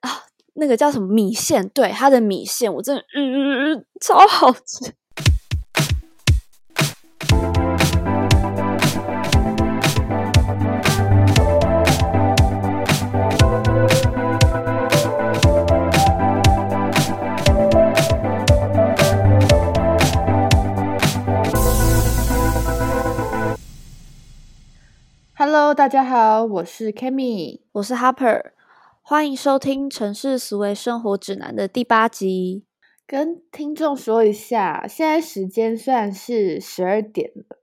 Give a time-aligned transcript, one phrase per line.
[0.00, 1.68] 啊，那个叫什么米线？
[1.70, 4.92] 对，它的米线我真的，嗯超好吃。
[25.38, 28.42] Hello，大家好，我是 Kimi，我是 Harper，
[29.08, 32.66] 欢迎收听《城市思维生活指南》的第八集。
[33.06, 37.60] 跟听众说一下，现在时间虽然是十二点了，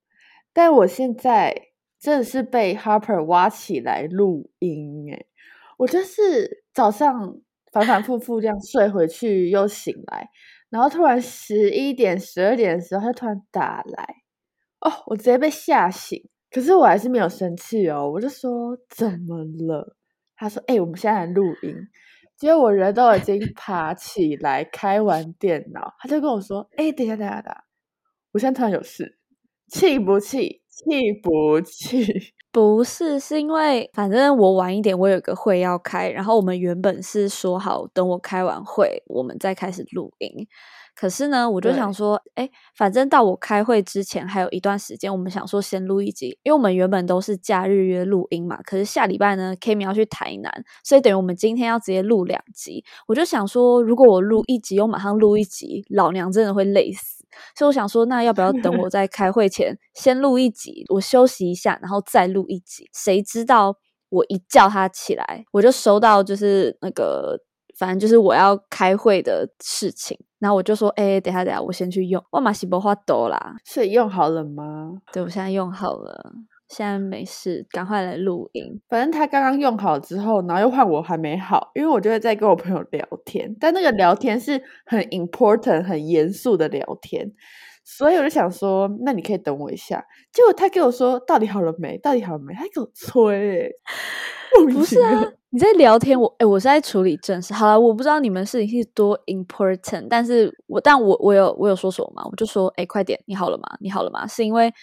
[0.54, 1.54] 但我现在
[1.99, 5.27] 真的是被 Harper 挖起来录音诶
[5.80, 7.38] 我就是早上
[7.73, 10.30] 反反复复这样睡回去又醒来，
[10.70, 14.23] 然后突然十一点、十二点的时候，他突然打来，
[14.80, 16.26] 哦，我直接被吓醒。
[16.49, 19.98] 可是我还是没有生气哦，我就说怎么了？
[20.36, 21.76] 他说：“哎，我们现在录音。”
[22.38, 27.63] 结果我人都已经 爬起来，开完电脑，他就跟我说：“哎，等一下，等下，等下，
[28.34, 29.18] 我现在突然有事，
[29.70, 30.62] 气不气？
[30.70, 32.34] 气不气？
[32.54, 40.48] 不是，是因为反正我晚一点，我有个会要开，然后我们原本是说好等我开完会，我们再开始录音。”
[40.95, 48.62] 可是呢，我就想说，哎，反正到我开会之前还有一段时间，我们想说先录一集，因为我们原本都是假日约录音嘛。
[48.62, 52.85] 可是下礼拜呢，Kimi 要去台南，所以等于我们今天要直接录两集。
[53.07, 57.23] 我就想说，如果我录一集又马上录一集，老娘真的会累死。
[57.55, 62.89] 所以我想说，那要不要等我 在开会前先录一集，我休息一下，然后再录一集？
[62.93, 63.76] 谁知道
[64.09, 67.39] 我一叫他起来，我就收到就是那个。
[67.79, 72.23] 反正就是我要开会的事情，然后我就说，哎，等下等下，我先去用。
[72.29, 74.91] 哇马西伯花多啦，所以用好了吗？
[75.11, 76.34] 对，我现在用好了，
[76.74, 78.81] 现在没事，赶快来录音。
[78.90, 87.31] 反正他刚刚用好之后，然后又换我还没好，因为我就会在跟我朋友聊天，但那个聊天是很 important、很严肃的聊天，
[87.84, 90.03] 所以我就想说，那你可以等我一下。
[90.31, 91.97] 结果他给我说，到底好了没？
[92.00, 92.53] 到底好了没？
[92.56, 93.72] 他给我催，
[94.73, 95.31] 不是啊。
[95.50, 97.53] 你在聊天，我哎，我是在处理正事。
[97.53, 102.23] 好了，我不知道你们事情是多 important，但是我但我我有我有说什么吗？
[102.31, 103.63] 我就说，哎，快点，你好了吗？
[103.79, 104.25] 你好了吗？
[104.25, 104.73] 是因为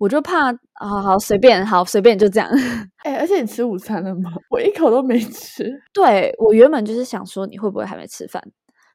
[0.00, 0.50] 我就怕，
[0.80, 2.48] 好好随便，好随便就这样。
[3.04, 4.32] 哎，而且你吃午餐了吗？
[4.50, 5.70] 我一口都没吃。
[5.92, 8.42] 对我原本就是想说你会不会还没吃饭，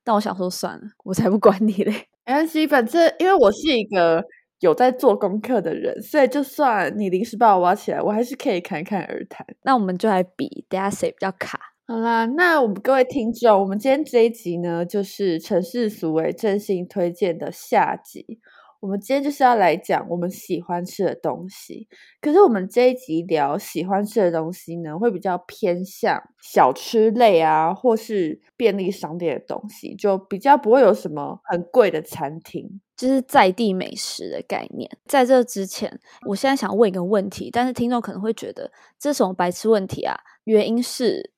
[0.04, 1.92] 但我想说算了，我才不管你嘞。
[2.26, 4.26] 没关系，反正因为我是一个。
[4.62, 9.46] 有在做功课的人，所以就算你临时把我挖起来，我还是可以侃侃而谈。
[9.64, 11.60] 那我们就来比，等下谁比较卡？
[11.86, 18.40] 好啦，那我们各位听众，我们今天这一集呢，就是城市俗为真心推荐的下集。
[18.82, 21.88] 我们今天就是要来讲我们喜欢吃的东西，
[22.22, 34.90] 可是我们这一集聊喜欢吃的东西呢，会比较偏向小吃类啊，或是便利商店的东西，就比较不会有什么很贵的餐厅，就是在地美食的概念。
[35.06, 40.16] 在这之前，我现在想问一个问题，但是听众可能会觉得这是什么白痴问题啊？
[40.44, 41.32] 原因是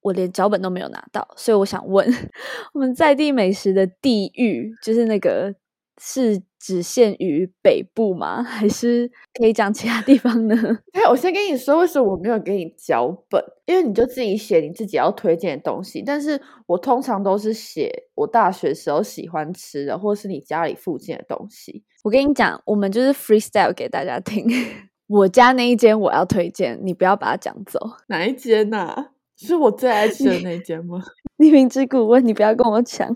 [0.00, 2.08] 我连脚本都没有拿到，所以我想问，
[2.72, 5.54] 我们在地美食的地域，就是那个。
[6.00, 8.42] 是只限于北部吗？
[8.44, 10.54] 还是可以讲其他地方呢？
[10.92, 13.42] 哎，我先跟你说，为什么我没有给你脚本？
[13.66, 16.02] 因为你就自己写你自己要推荐的东西。
[16.04, 21.84] 但是我通常都是写我大学时候喜欢吃的，或是你家里附近的东西。
[22.02, 24.46] 我跟你讲，我们就是 freestyle 给大家听。
[25.06, 27.78] 我家那一间我要推荐，你不要把它讲走。
[28.08, 29.10] 哪一间呐？
[29.36, 31.02] 是我最爱吃的那间吗？
[31.36, 33.14] 你明知故问，你不要跟我抢，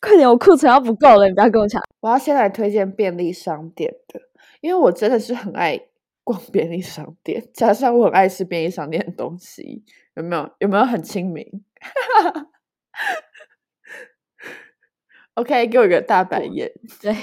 [0.00, 1.80] 快点，我库存要不够了，你不要跟我抢。
[2.00, 4.20] 我要先来推荐便利商店的，
[4.60, 5.80] 因为我真的是很爱
[6.24, 9.84] 逛便利商店，加上我很爱吃便利商店的东西，
[10.16, 10.50] 有没有？
[10.58, 11.46] 有没有很亲民
[15.34, 16.70] ？OK，给我一个大白眼。
[17.02, 17.14] 对，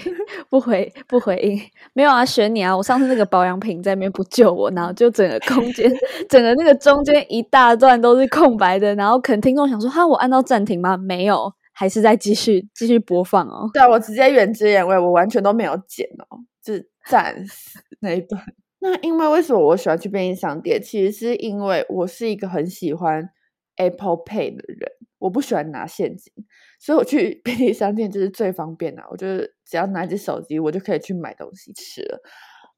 [0.49, 1.59] 不回不回应，
[1.93, 2.75] 没有啊，选你啊！
[2.75, 5.91] 我上次那个保养品在那边不救我，然后就整个空间，
[6.29, 10.97] 整个那个中间一大段都是空白的，然后可能听众想说，哈，我按到暂停吗？
[10.97, 13.69] 没有，还是在继续继续播放哦。
[13.73, 18.41] 对啊，我直接原汁原味，我完全都没有剪哦，就是暂时 那一段。
[18.83, 20.81] 那因为为什么我喜欢去便利商店？
[20.81, 23.29] 其实是因为我是一个很喜欢
[23.75, 26.33] Apple Pay 的人，我不喜欢拿现金。
[26.83, 32.19] 所以我去便利商店就是最方便的，我就是只要拿起手机，我就可以去买东西吃了。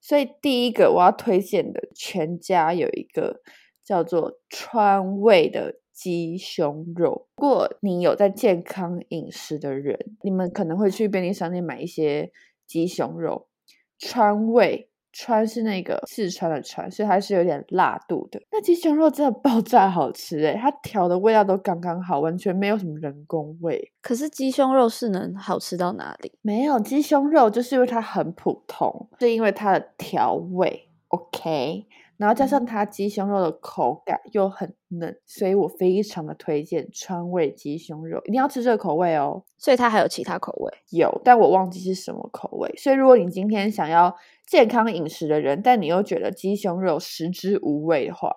[0.02, 3.40] 所以第一个我要推荐的，全家有一个
[3.82, 7.30] 叫做川味的鸡胸肉。
[7.38, 12.30] 如果你有在健康饮食的人，你们可能会去便利商店买一些
[12.68, 13.48] 鸡胸肉。
[13.98, 18.42] 川味川是那个四川的川，所以它是有点辣度的。
[18.52, 23.94] 那鸡胸肉真的爆炸好吃诶，它调的味道都刚刚好，完全没有什么人工味。
[24.02, 26.34] 可是鸡胸肉是能好吃到哪里？
[26.42, 31.86] 没有鸡胸肉，就是因为它很普通，是因为它的调味 OK。
[32.16, 39.44] 然后加上它鸡胸肉的口感又很嫩，所以我非常的推荐川味鸡胸肉，一定要吃这个口味哦。
[39.58, 40.72] 所以它还有其他口味？
[40.92, 42.72] 有，但我忘记是什么口味。
[42.78, 48.36] 所以如果你今天想要健康饮食的人，但你又觉得鸡胸肉食之无味的话，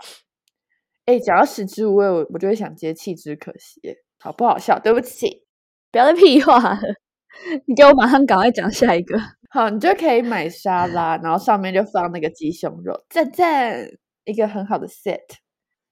[1.04, 3.80] 哎，讲到食之无味，我我就会想接弃之可惜，
[4.18, 4.78] 好不好笑？
[4.78, 5.44] 对不起，
[5.90, 6.78] 不要再屁话了，
[7.66, 9.18] 你给我马上赶快讲下一个。
[9.50, 13.88] 好，你就可以买沙拉，然后上面就放那个鸡胸肉，赞赞，
[14.24, 15.20] 一个很好的 set。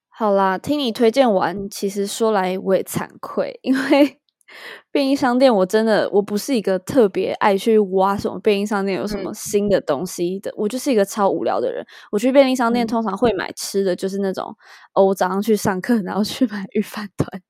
[0.09, 4.21] 好啦，听你推荐完，其实说来我也惭愧，因为
[4.93, 11.85] 便利商店我真的我不是一个特别爱去挖什么便利商店有什么新的东西的，我就是一个超无聊的人。
[12.11, 14.55] 我去便利商店通常会买吃的，就是那种
[14.95, 17.43] 哦，我早上去上课，然后去买鱼饭团。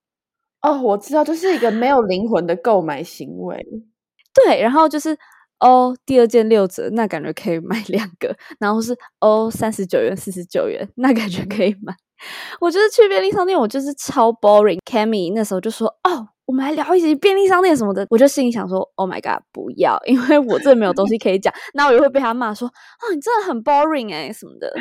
[0.63, 3.65] 哦，我知道，就是一个没有灵魂的购买行为。
[4.33, 5.17] 对，然后就是。
[5.61, 8.37] 哦，第二件六折，那感觉可以买两个。
[8.59, 11.95] 然后是哦，三十九元、四十九元，那感觉可以买。
[12.61, 14.79] 我觉得去便利商店，我就是超 boring。
[14.85, 24.73] Cammy 那时候就说：“哦，我们来聊一集便利商店什么的。”我就心里想说：“Oh my god，不要，因为我这没有东西可以讲。”那我又会被他骂说：“啊，你真的很 boring 哎，什么的。”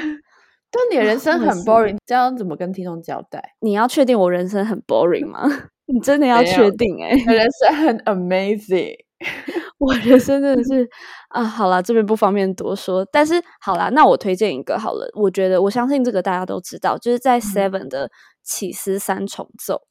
[0.72, 3.54] 但你的人生很 boring，这样怎么跟听众交代？
[3.60, 5.44] 你要确定我人生很 boring 吗？
[5.86, 7.10] 你真的要确定哎？
[7.10, 8.96] 人生很 amazing。
[9.78, 10.90] 我人生真的是
[11.30, 13.06] 啊，好啦，这边不方便多说。
[13.12, 15.08] 但是好啦，那我推荐一个好了。
[15.16, 18.10] 我觉得我相信这个大家都知道，就是在 Seven 的
[18.44, 19.82] 起司三重奏。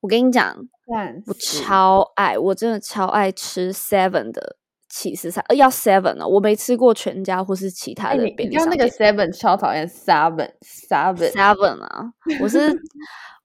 [0.00, 0.56] 我跟你讲，
[1.26, 4.56] 我超爱，我真的超爱吃 Seven 的
[4.88, 8.78] 起司三，呃，要 Seven 哦，我没吃过全家或是其他的便利商店。
[8.78, 12.12] 那个 Seven 超讨厌 Seven，Seven，Seven 啊！
[12.40, 12.74] 我是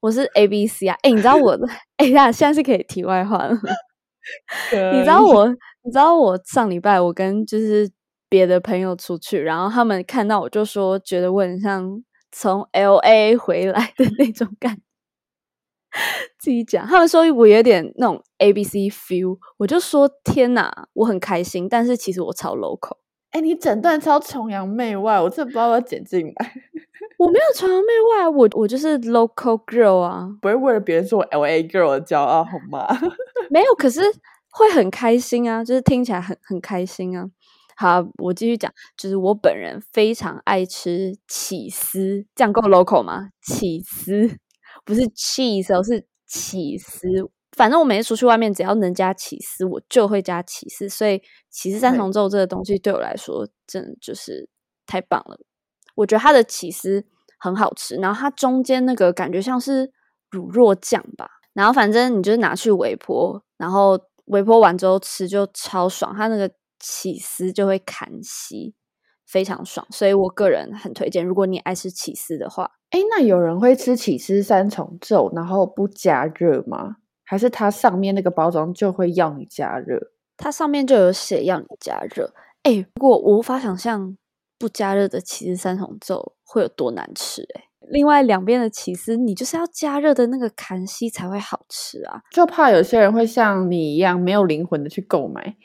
[0.00, 0.96] 我是 A B C 啊！
[1.02, 1.66] 哎，你知道我的？
[1.96, 3.54] 哎呀，现在是可以题外话了。
[4.92, 5.48] 你知道我，
[5.82, 7.90] 你知道我上礼拜我跟就是
[8.28, 12.02] 别的朋友出去，然后他们看到我就说，觉得我很像
[12.32, 14.78] 从 L A 回来的那种感。
[16.38, 22.98] 自己讲，他们说我有点那种 A B C feel，我就说天哪，我很开心，但是其实我超 local。
[23.30, 26.52] 哎，你整段超崇洋媚外，我真的不知道要剪进来。
[27.18, 32.86] 我没有崇洋媚外，我我就是 local girl 啊，不会为了别人说我 L A girl 的骄傲好吗？
[33.50, 34.00] 没有，可是
[34.50, 37.26] 会很开心啊，就是听起来很很开心啊。
[37.76, 43.30] 好，我继续讲，就是我本人非常爱吃起司，这样够 local 吗？
[43.42, 44.36] 起司
[44.84, 47.08] 不是 cheese，是起司。
[47.56, 50.88] 反正我每次出去外面，只要能加起司，我就会加起司。
[50.88, 54.48] 所以起司三重奏这个东西对我来说，真的就是
[54.86, 55.38] 太棒了。
[55.94, 57.06] 我觉得它的起司
[57.38, 59.92] 很好吃，然后它中间那个感觉像是
[60.30, 61.30] 乳酪酱吧。
[61.52, 66.50] 然后反正你就是拿去微波，然后微波完之后吃就超爽，它那个
[66.80, 68.74] 起司就会砍稀，
[69.24, 69.86] 非常爽。
[69.92, 72.72] 所以我个人很推荐，如果你爱吃起司的话。
[72.94, 76.98] 哎，那有人会吃起司三重奏，然后不加热吗？
[77.24, 80.12] 还是它上面那个包装就会要你加热？
[80.36, 82.32] 它上面就有写要你加热。
[82.62, 84.16] 哎，不过我无法想象
[84.56, 87.42] 不加热的起司三重奏会有多难吃。
[87.56, 92.22] 哎，另外两边的起司你就是要加热的那个砍西才会好吃啊。
[92.30, 95.56] 就怕有些人会像你一样没有灵魂的去购买，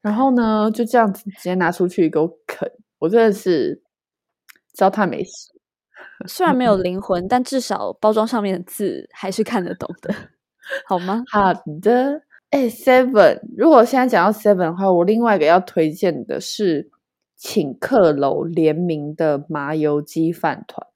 [0.00, 2.68] 然后呢就这样子直接拿出去给我啃。
[2.98, 3.80] 我真的是
[4.72, 5.53] 糟蹋美食。
[6.26, 10.14] 虽然没有灵魂，但至少包装上面的字还是看得懂的。
[10.86, 11.22] 好吗？
[11.30, 11.52] 好
[11.82, 12.22] 的。
[12.50, 16.88] 哎，Seven，如果现在讲到 Seven 的话，我另外一个要推荐的是
[17.36, 20.86] 请客楼联名的麻油鸡饭团。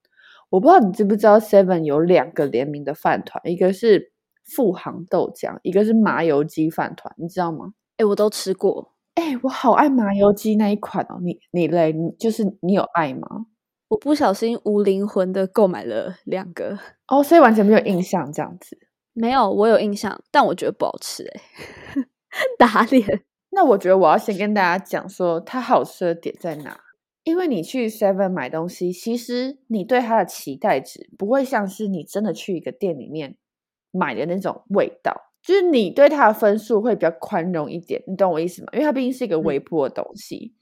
[0.51, 4.13] 我不知道你知不知道，Seven 有两个联名的饭团，一个是
[4.45, 7.73] 富航豆浆，一个是麻油鸡饭团，你知道吗？
[7.97, 8.95] 哎，我都吃过。
[9.15, 11.19] 哎，我好爱麻油鸡那一款哦。
[11.21, 11.93] 你你嘞？
[11.93, 13.47] 你就是你有爱吗？
[13.89, 16.79] 我不小心无灵魂的购买了两个
[17.09, 18.79] 哦，所以完全没有印象这样子。
[19.15, 21.41] 没有，我有印象，但我觉得不好吃哎，
[22.59, 23.25] 打脸。
[23.51, 26.79] 那我觉得我要先跟大家讲说，它好吃的点在哪？
[27.25, 33.37] 因为你去 Seven 买东西，其实你对它的期待值不会像是你真的去一个店里面
[33.91, 38.69] 买的那种味道，就是你对它的分数会比较宽容一点，你懂我意思吗？
[38.75, 40.55] 因为它毕竟是一个微波的东西。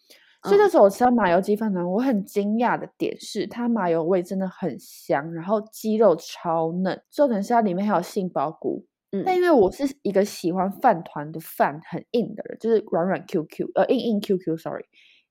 [0.43, 8.87] 所以那时候我吃到麻油鸡饭团，我很惊讶的点是，它麻油味真的很香，然后鸡肉超嫩，重点是它里面还有杏鲍菇。
[9.13, 14.85] 嗯，但因为我是一个喜欢饭团的饭很硬的人，就是软软 Q Q，呃，硬硬 Q Q，sorry，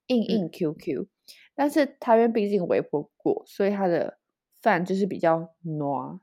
[0.08, 1.08] 硬硬 QQ，
[1.56, 4.18] 但是它因为毕竟微波过，所以它的
[4.62, 6.20] 饭就是比较糯，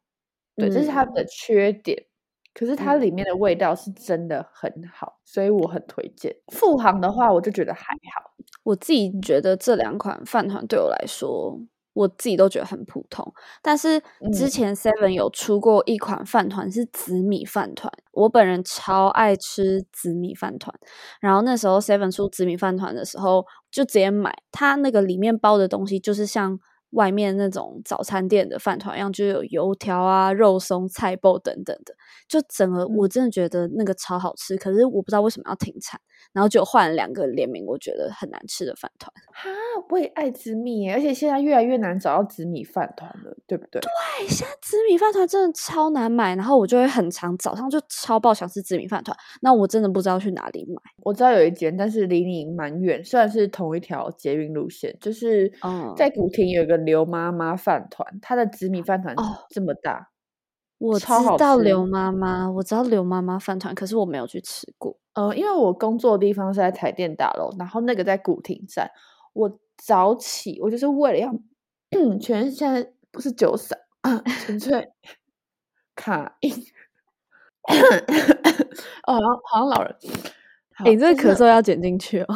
[0.56, 2.06] 对，这是它的缺点。
[2.54, 6.36] 可是它里面的味道是真的很好，所以我很推荐。
[6.52, 8.31] 富航的话，我就觉得还好。
[8.62, 11.58] 我自己觉得这两款饭团对我来说，
[11.92, 13.32] 我自己都觉得很普通。
[13.60, 14.02] 但是
[14.32, 20.74] 之前 Seven 有出过一款饭团是紫米饭团，我本人超爱吃紫米饭团。
[21.20, 24.34] 然后那时候 Seven 出紫米饭团的时候，就直接买。
[24.50, 26.58] 它那个里面包的东西就是像。
[26.92, 31.94] 外面那种早餐店的饭团一样，就有油条啊、肉松、菜包等等的，
[32.28, 34.56] 就整个我真的觉得那个超好吃。
[34.56, 35.98] 可是我不知道为什么要停产，
[36.32, 39.10] 然后就换了两个联名，我觉得很难吃的饭团。
[39.32, 39.48] 哈，
[39.88, 43.80] 我也爱紫米，而且现在越来越难找到紫米饭团了，对不对？
[43.80, 50.76] 对，现在紫米饭团真的超难买，然后我就会很常早上就超爆想吃紫米饭团，那我真的不知道去哪里买。
[51.04, 55.50] 我知道有一间，但是离你蛮远，虽然是同一条捷运路线，就是
[55.96, 56.81] 在古亭有一个。
[56.84, 59.14] 刘妈妈饭团，它的紫米饭团
[59.50, 60.10] 这么大，
[60.78, 61.06] 我知
[61.38, 64.98] 道刘妈妈，我知道刘妈妈饭团，可是我没有去吃过。
[65.14, 68.90] 呃，因为我工作的地方是在台电大楼，然后那个在古亭站。
[69.34, 71.32] 我早起，我就是为了要，
[72.20, 73.78] 全现在不是九散，
[74.44, 74.90] 纯粹
[75.96, 76.52] 卡音。
[79.06, 79.96] 哦，好像好像老人，
[80.84, 82.34] 你这个咳嗽要剪进去哦。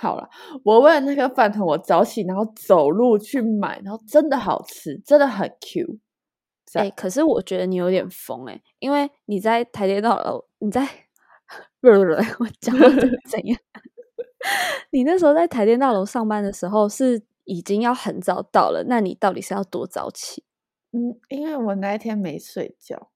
[0.00, 0.28] 好了，
[0.64, 5.98] 我为了那个饭团，我早起然后走路去买，然后真的好吃，真的很 Q。
[6.74, 10.86] 哎，可是我觉得你有点疯哎，因为你在台电大楼，你在
[11.80, 12.74] 不不不，我讲
[13.28, 13.58] 怎样？
[14.90, 20.44] 你那时候在台电大楼上班的时候是已经要很早到了，那你到底是要多早起？
[20.92, 23.10] 嗯，因为我那一天没睡觉。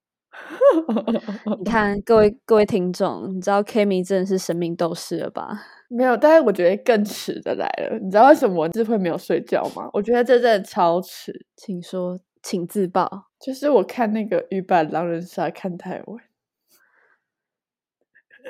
[1.58, 5.62] 你看，各位各位听众，你知道 Kimi 真的是神明斗士了吧？
[5.88, 7.98] 没有，但是我觉得更迟的来了。
[8.02, 9.88] 你知道为什么我会没有睡觉吗？
[9.92, 11.46] 我觉得这真的超迟。
[11.56, 13.08] 请说，请自爆。
[13.38, 16.18] 就是我看那个《鱼版狼人杀》看太晚。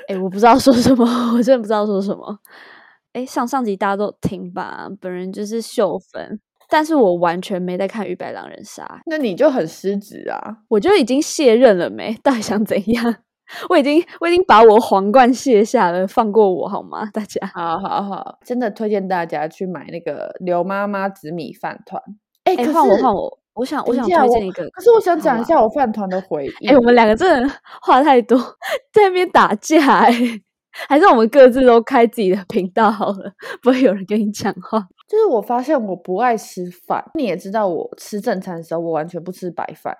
[0.08, 1.04] 哎，我不知道说什么，
[1.36, 2.38] 我真的不知道说什么。
[3.12, 6.38] 哎，上上集大家都听吧，本人就是秀粉，
[6.68, 8.84] 但是我完全没在看《鱼白狼人杀》。
[9.06, 10.58] 那你就很失职啊！
[10.68, 12.14] 我就已经卸任了没？
[12.22, 13.16] 到底想怎样？
[13.70, 17.08] 我已经我已经把我皇冠卸下了，放过我好吗？
[17.12, 22.02] 大家，好好好，真的推荐大家去买那个刘妈妈紫米饭团。
[22.44, 26.66] 哎，换我换我，我想我想推荐一个，可是我想讲一下我饭团的回忆。
[26.68, 27.48] 哎，我们两个真的
[27.82, 28.38] 话太多，
[28.92, 30.12] 在那边打架，哎，
[30.88, 34.86] 还是我们各自都开自己的频道好了，不会有人跟你讲话。
[35.08, 39.96] 就是我发现我不爱吃饭，你也知道，我吃正餐的时候，我完全不吃白饭。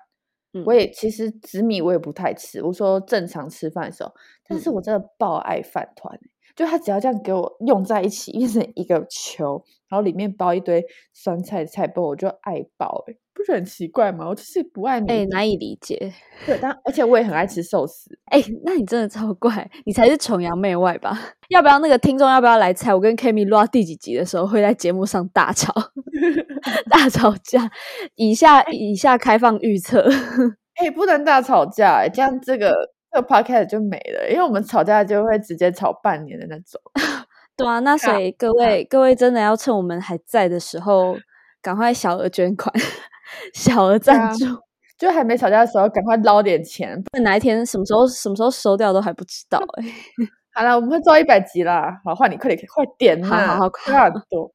[0.65, 4.11] 我也其实紫米我也不太吃，我说正常吃饭的时候，
[4.47, 6.19] 但是我真的爆爱饭团，
[6.55, 13.15] 就他只要这样给我用在一起，变成一个球，然后里面包一堆酸菜菜包，我就爱爆哎。
[13.37, 14.27] 不是很奇怪吗？
[14.27, 16.11] 我就是不爱哎，难以理解。
[16.45, 18.09] 对，但而且我也很爱吃寿司。
[18.25, 21.17] 哎，那你真的超怪，你才是崇洋媚外吧？
[21.49, 22.93] 要不要那个听众要不要来猜？
[22.93, 25.73] 我跟 Kimi 录到第几集的时候会在节目上大吵
[26.89, 27.71] 大吵架？
[28.15, 30.09] 以下以下开放预测。
[30.75, 32.73] 哎，不能大吵架，这样这个
[33.11, 36.81] 这个 podcast 就没了，因为我们吵架就会直接吵半年的那种。
[37.57, 41.17] 对啊，那所以各位各位真的要趁我们还在的时候，
[41.59, 42.71] 赶快小额捐款。
[43.53, 44.45] 小额赞助，
[44.97, 47.01] 就还没吵架的时候，赶快捞点钱。
[47.03, 49.85] 不然哪一天什么时候什么时候收掉都还不知道哎。
[50.57, 52.01] 好了，我们会做一百集啦。
[52.03, 54.51] 好，换你快点，快点好好好，快很多。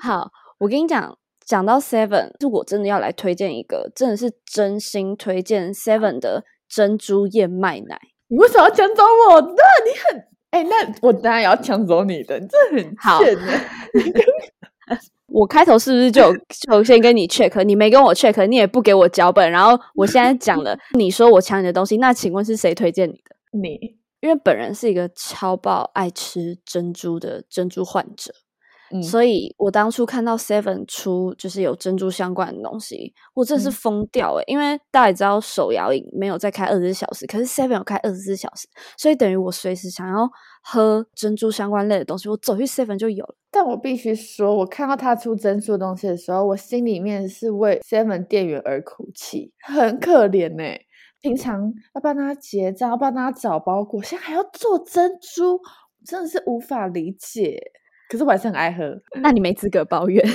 [0.00, 7.98] 好，我跟你讲，讲到 Seven，是我真的要来推荐一个，真的是真心推荐 Seven 的珍珠燕麦奶。
[8.28, 9.42] 你为什么要抢走我？
[9.42, 12.78] 的你很哎，那我当然也要抢走你的，你这很
[13.24, 13.52] 贱呢。
[15.30, 16.32] 我开头是不是就
[16.70, 17.62] 就先跟你 check？
[17.64, 23.36] 你没跟我 check，你也不给我脚本，然后我现在讲了，你说我抢你的东西，那请问是谁推荐你的？
[23.58, 28.32] 你，因为本人是一个超爆爱吃珍珠的珍珠患者。
[29.02, 38.66] 所以我当初看到 Seven 出就是有珍珠相关的东西，我真的是疯掉诶，因为大家也知道手摇饮没有再开二十四小时，可是 Seven 有开二十四小时，
[38.96, 40.28] 所以等于我随时想要
[40.62, 43.36] 喝珍珠相关类的东西，我走去 Seven 就有了。
[43.52, 50.64] 但我必须说，我看到他出珍珠的东西的时候，我心里面是为 Seven 店员而哭泣，很可怜呢。
[51.20, 55.60] 平常要帮他结账，要帮他找包裹，现在还要做珍珠，
[56.04, 57.60] 真的是无法理解。
[58.10, 60.20] 可是我还是很爱喝，那你没资格抱怨。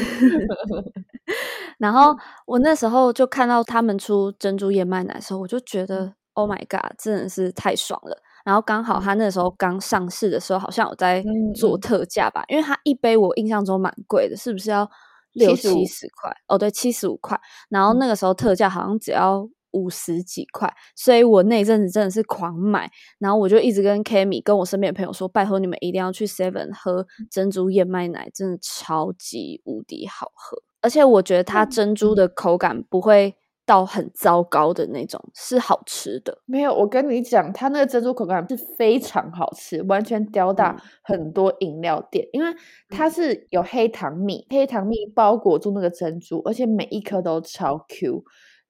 [1.78, 2.16] 然后
[2.46, 8.18] 我那时候就看到他们出珍珠燕麦奶的时候，我就觉得 Oh my God，真的是太爽了！
[8.46, 11.22] 然后刚好他那时候刚上市的时候，好像有在
[11.54, 14.90] 做嗯特价吧，因为它一杯我印象中蛮贵的，是不是要
[15.34, 16.32] 六七十块？
[16.48, 17.38] 哦，对，七十五块。
[17.70, 22.90] 然后嗯那个时候特价好像只要五十几块，所以我那一阵子真的是狂买。
[23.20, 30.58] 然后我就一直跟 Kami 跟我身边的朋友说，拜托你们一定要去 Seven 喝嗯珍珠燕麦奶，真的超级无敌好喝。
[30.82, 36.38] 而且我觉得它嗯珍珠的口感不会到很糟糕的那种，是好吃的。
[36.46, 42.54] 没有，我跟你讲，它那个珍珠口感是非常好吃，完全吊打嗯很多饮料店，因为
[42.90, 48.24] 它是有黑糖蜜，黑糖蜜包裹住那个珍珠，而且每一颗都超 Q。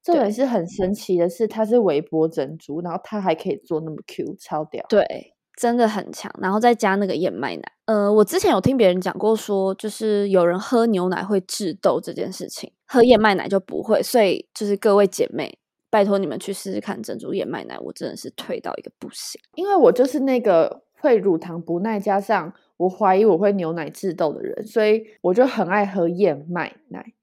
[0.05, 4.85] 重点是很神奇的是，它是微波珍珠，然后它还可以做那么 Q，超屌。
[4.87, 6.31] 对，真的很强。
[6.39, 7.63] 然后再加那个燕麦奶。
[7.85, 14.03] 呃，我之前有听别人讲过说，就是有人喝牛奶会致痘这件事情，喝燕麦奶就不会。
[14.03, 15.57] 所以就是各位姐妹，
[15.89, 19.41] 拜托你们去试试看珍珠燕麦奶，我真的是推到一个不行。
[19.55, 27.13] 因为我就是那个会乳糖不耐，加上我怀疑我会牛奶致痘的人，所以我就很爱喝燕麦奶。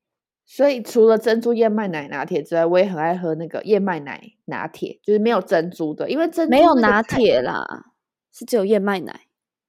[0.55, 7.87] 所以除了珍珠燕麦奶拿铁之外，我也很爱喝那个燕麦奶拿铁，就是没有珍珠的，因为珍珠没有拿铁啦，
[8.31, 9.21] 是只有燕麦奶。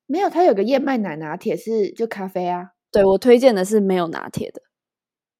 [0.07, 2.71] 没有，它有个燕麦奶拿铁是就咖啡啊。
[2.91, 4.61] 对我推荐的是没有拿铁的。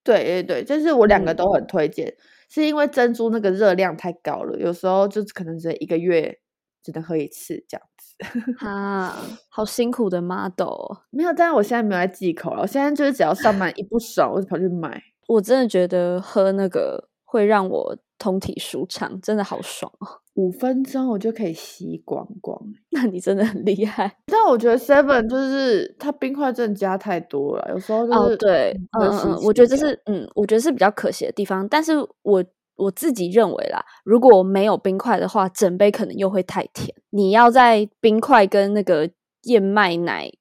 [0.02, 2.16] 对对对，就是我两个嗯都很推荐，
[2.48, 6.40] 是因为珍珠那个热量太高了，有时候就可能只一个月
[6.82, 8.16] 只能喝一次这样子。
[8.66, 11.02] 啊，好辛苦的 model 哦。
[11.10, 15.04] 没有，但是我现在没有在忌口了，我现在就是只要上班一不爽，我就跑去买。
[15.34, 20.08] 我真的觉得喝那个会让我通体舒畅，真的好爽哦。
[20.36, 22.60] 五分钟我就可以吸光光。
[22.90, 28.30] 那你真的很厉害但我觉得 Seven 就是它冰块真的加太多了，有时候就哦。
[28.30, 31.68] 是对，嗯嗯嗯，我觉得这是嗯，我觉得是比较可惜的地方。
[31.68, 32.44] 但是我
[32.76, 36.96] 我自己认为啦，如果没有冰块的话，整杯可能又会太甜。
[37.12, 39.08] 你要在冰块跟那个
[39.44, 40.32] 燕麦奶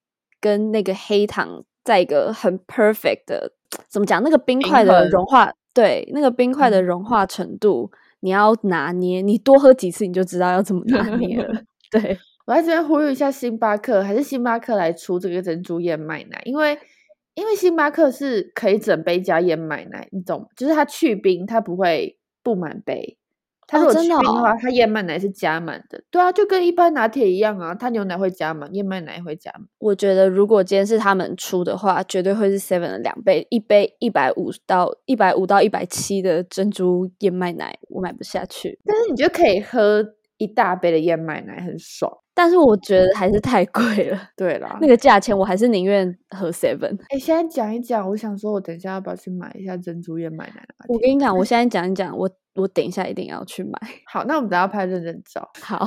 [0.41, 3.53] 跟那个黑糖在一个很 perfect 的
[3.88, 4.23] 怎么讲？
[4.23, 11.62] 那个冰平块的融化，对，那个冰块的嗯融化程度，你要拿捏，你多喝几次你就知道要怎么拿捏了。
[11.91, 16.78] 对，我在这边呼吁一下星巴克，还是星巴克来出这个珍珠燕麦奶，因为
[17.35, 20.47] 因为星巴克是可以整杯加燕麦奶，你懂吗？
[20.56, 23.19] 就是它去冰，它不会不满杯。
[23.73, 26.02] 它如果哦真的去冰的话，哦它燕麦奶是加满的。
[26.11, 29.63] 对啊，就跟一般拿铁一样啊，它牛奶会加满，燕麦奶也会加满。
[29.78, 38.78] 我觉得如果今天是他们出的话，绝对会是 Seven 的两倍，一杯一百五到一百五到一百七的珍珠燕麦奶，我买不下去。
[38.85, 40.04] 但是你就可以喝
[40.37, 42.13] 一大杯的燕麦奶，很爽。
[42.34, 46.97] 但是我觉得还是太贵了，对啦，那个价钱我还是宁愿喝 Seven。
[47.10, 50.66] 哎，现在讲一讲，我想说，我等一下要不要去买一下珍珠燕麦奶？
[50.88, 53.73] 我跟你讲，我 现在讲一讲，我我等一下一定要去买。
[54.06, 55.47] 好，那我们等一下拍认真照。
[55.60, 55.86] 好，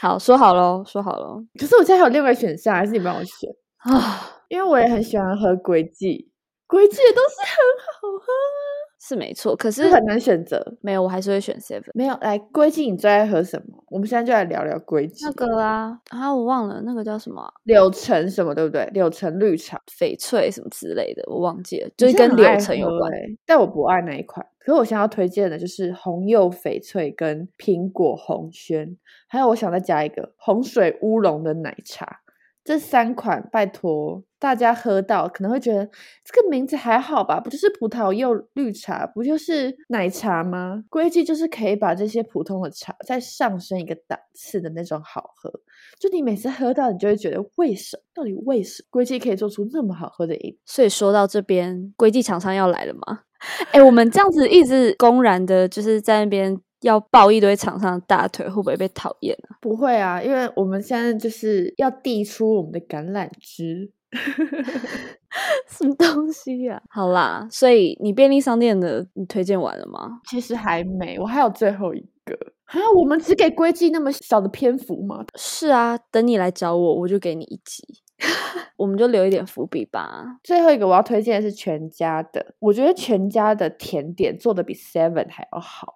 [0.00, 1.44] 好，说好喽，说好喽。
[1.58, 3.50] 可是我现在还有另外选项，还是你帮我选？
[3.78, 6.30] 啊，因为我也很喜欢喝龟记，
[6.68, 7.56] 龟记的东西很
[7.92, 10.60] 好喝啊，是没错，可是是很难选择。
[10.80, 11.90] 没有，我还是会选 Seven。
[11.94, 13.84] 没有，来龟记，你最爱喝什么？
[13.90, 15.24] 我们现在就来聊聊龟记。
[15.24, 18.84] 那个啊，啊，我忘了那个叫什么啊、柳橙什么，对不对？
[18.92, 23.12] 柳橙绿茶，翡翠什么之类的，我忘记了，就是跟柳橙有关。
[23.12, 24.44] 欸但我不爱那一款。
[24.58, 28.96] 可是我现在要推荐的就是红柚翡翠跟苹果红轩，
[29.28, 32.20] 还有我想再加一个红水乌龙的奶茶。
[32.68, 35.86] 这三款，拜托大家喝到可能会觉得
[36.22, 37.40] 这个名字还好吧？
[37.40, 40.84] 不就是葡萄柚绿茶，不就是奶茶吗？
[40.90, 45.50] 龟记就是可以把这些普通的茶再上升一个档次的那种好喝。
[45.98, 48.02] 就你每次喝到，你就会觉得为什么？
[48.12, 50.54] 到底为什么龟记可以做出那么好喝的饮？
[50.66, 53.20] 所以说到这边，国际厂商要来了吗？
[53.72, 59.56] 哎，我们这样子一直公然的，就是在那边要抱一堆厂商的大腿，会不会被讨厌啊？
[59.60, 63.92] 不会啊，因为我们现在就是要递出我们的橄榄枝。
[65.68, 70.20] 什么东西呀、好啦，所以你便利商店的你推荐完了吗？
[70.30, 72.80] 其实还没，我还有最后一个啊！
[72.96, 75.22] 我们只给规矩那么小的篇幅吗？
[75.36, 77.84] 是啊，等你来找我，我就给你一集，
[78.78, 80.38] 我们就留一点伏笔吧。
[80.42, 85.94] 最后一个我要推荐的是全家的，我觉得全家的甜点做的比 Seven 还要好。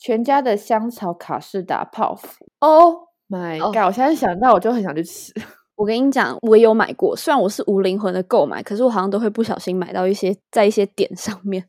[0.00, 2.94] 全家的香草卡士达泡芙，Oh
[3.28, 5.30] my 哦 god！、我现在想到我就很想去吃。
[5.76, 11.62] 我跟你讲，我也有买过，虽然我是无灵魂的购买，可是我好像都会不小心买到一些在一些点上面。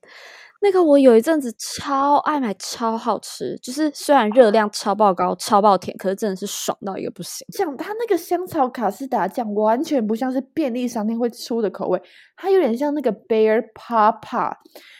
[0.63, 7.45] 那个我有一阵子超爱买，超好吃，就是虽然热量超爆高、超爆甜，可是真的是爽到一个不行。
[7.51, 11.99] 像它那个香草卡士达酱完全不像是便利商店会出的口味，
[12.37, 14.53] 它有点像那个 Bear Papa，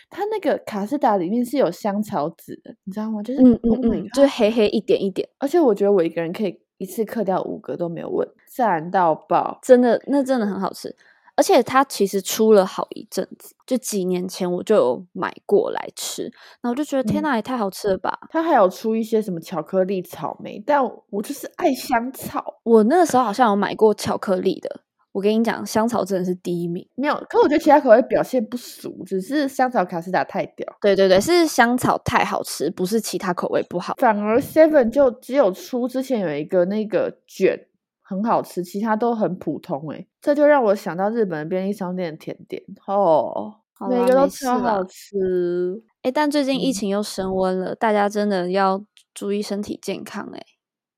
[0.10, 3.22] 它那个卡士达里面是有香草籽的，你知道吗？
[3.22, 5.30] 就是嗯嗯 Oh 嗯就是黑黑一点一点。
[5.38, 9.60] 而且我觉得我一个人可以一次嗑掉五个都没有问，赞到爆！
[9.62, 10.96] 真的，那真的很好吃。
[11.36, 16.24] 而且它其实出了好一阵子，就几年前我就有买过来吃，
[16.62, 18.20] 然后我就觉得天哪，也太好吃了吧！
[18.30, 22.60] 它还有出一些什么巧克力、草莓，但我就是爱香草。
[22.64, 24.82] 我那个时候好像有买过巧克力的。
[25.14, 26.88] 我跟你讲，香草真的是第一名。
[26.96, 30.66] 没有，可我觉得其他口味表现不俗，只是香草卡斯达太屌。
[30.80, 33.94] 对对对，是香草太好吃，不是其他口味不好。
[33.98, 37.68] 反而 Seven 就只有出之前有一个那个卷。
[38.12, 43.56] 很好吃，其他都很普通哎，这就让我想到日本便利商店的甜点哦，
[43.90, 46.12] 每个都超好吃哎。
[46.12, 50.44] 但最近疫情又升温了，大家真的要注意身体健康哎，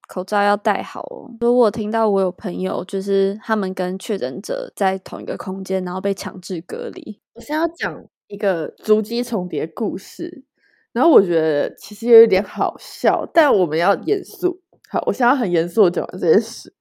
[0.07, 1.29] 口罩要戴好哦。
[1.41, 10.43] 如果听到我有朋友就是他们跟确诊者在同一个空间，然后被强制隔离，我现在要讲一个足迹重叠故事，
[10.91, 14.59] 然后我觉得其实有点好笑，但我们要严肃。
[14.89, 16.73] 好，我现在很严肃的讲完这件事。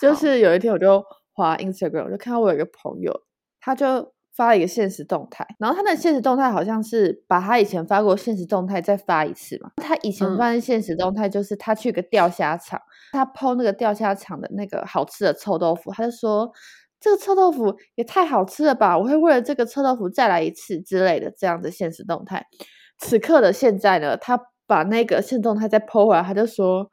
[0.00, 3.12] 就是有一天，我就滑 Instagram，我就看到我有一个朋友，
[3.60, 9.70] 他就发了一个现实动态，然后他的现实动态好像是把他以前发过现实动态再发一次嘛。
[9.76, 12.80] 他以前发的现实动态就是他去个钓虾场，
[13.12, 16.50] 他剖那个钓虾场的那个好吃的臭豆腐，他就说
[17.00, 22.46] 这个臭豆腐也太好吃了吧，我会为了这个臭豆腐再来一次之类的这样的现实动态。
[22.98, 26.90] 此刻的现在呢，他把那个现动态再剖回来，他就说。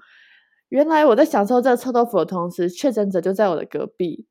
[0.69, 4.25] 原来我在享受这个臭豆腐的同时，确诊者就在我的隔壁。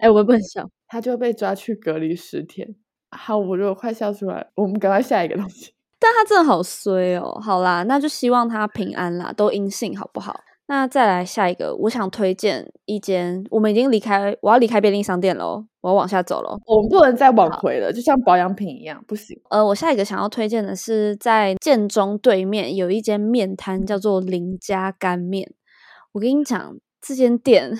[0.00, 2.74] 哎，我不能笑，他就被抓去隔离十天。
[3.10, 5.72] 好，我如果快笑出来，我们赶快下一个东西。
[5.98, 7.40] 但他真的好衰哦。
[7.40, 10.40] 好啦，那就希望他平安啦，都阴性，好不好？
[10.70, 19.40] 那再来下一个，我想推荐一间，我们已经离开，我要离开便利商店喽，我要往下走喽，我们不能再往回了，就像保养品一样，不行。
[19.48, 25.54] 呃，我下一个想要推荐的是在建中对面有一间面摊，叫做林家干面。
[26.12, 27.70] 我跟你讲，这间店，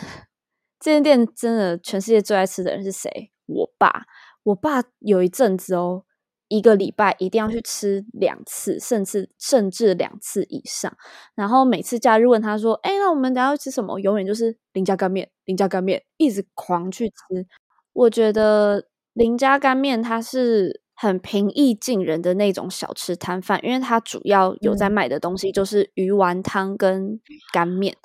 [0.80, 3.30] 这间店真的全世界最爱吃的人是谁？
[3.44, 4.06] 我爸，
[4.44, 6.04] 我爸有一阵子哦。
[6.48, 10.92] 一个礼拜一定要去吃两次，甚至甚至两次以上。
[11.34, 17.14] 然后每次假日问他说：“哎，那我们等下要吃什么？”永远就是林家干面，林家干面，一直狂去吃。
[17.92, 27.20] 我觉得林家干面它是很平易近人的那种小吃摊贩，因为它主要有在卖的东西就是鱼丸汤跟
[27.52, 27.96] 干面，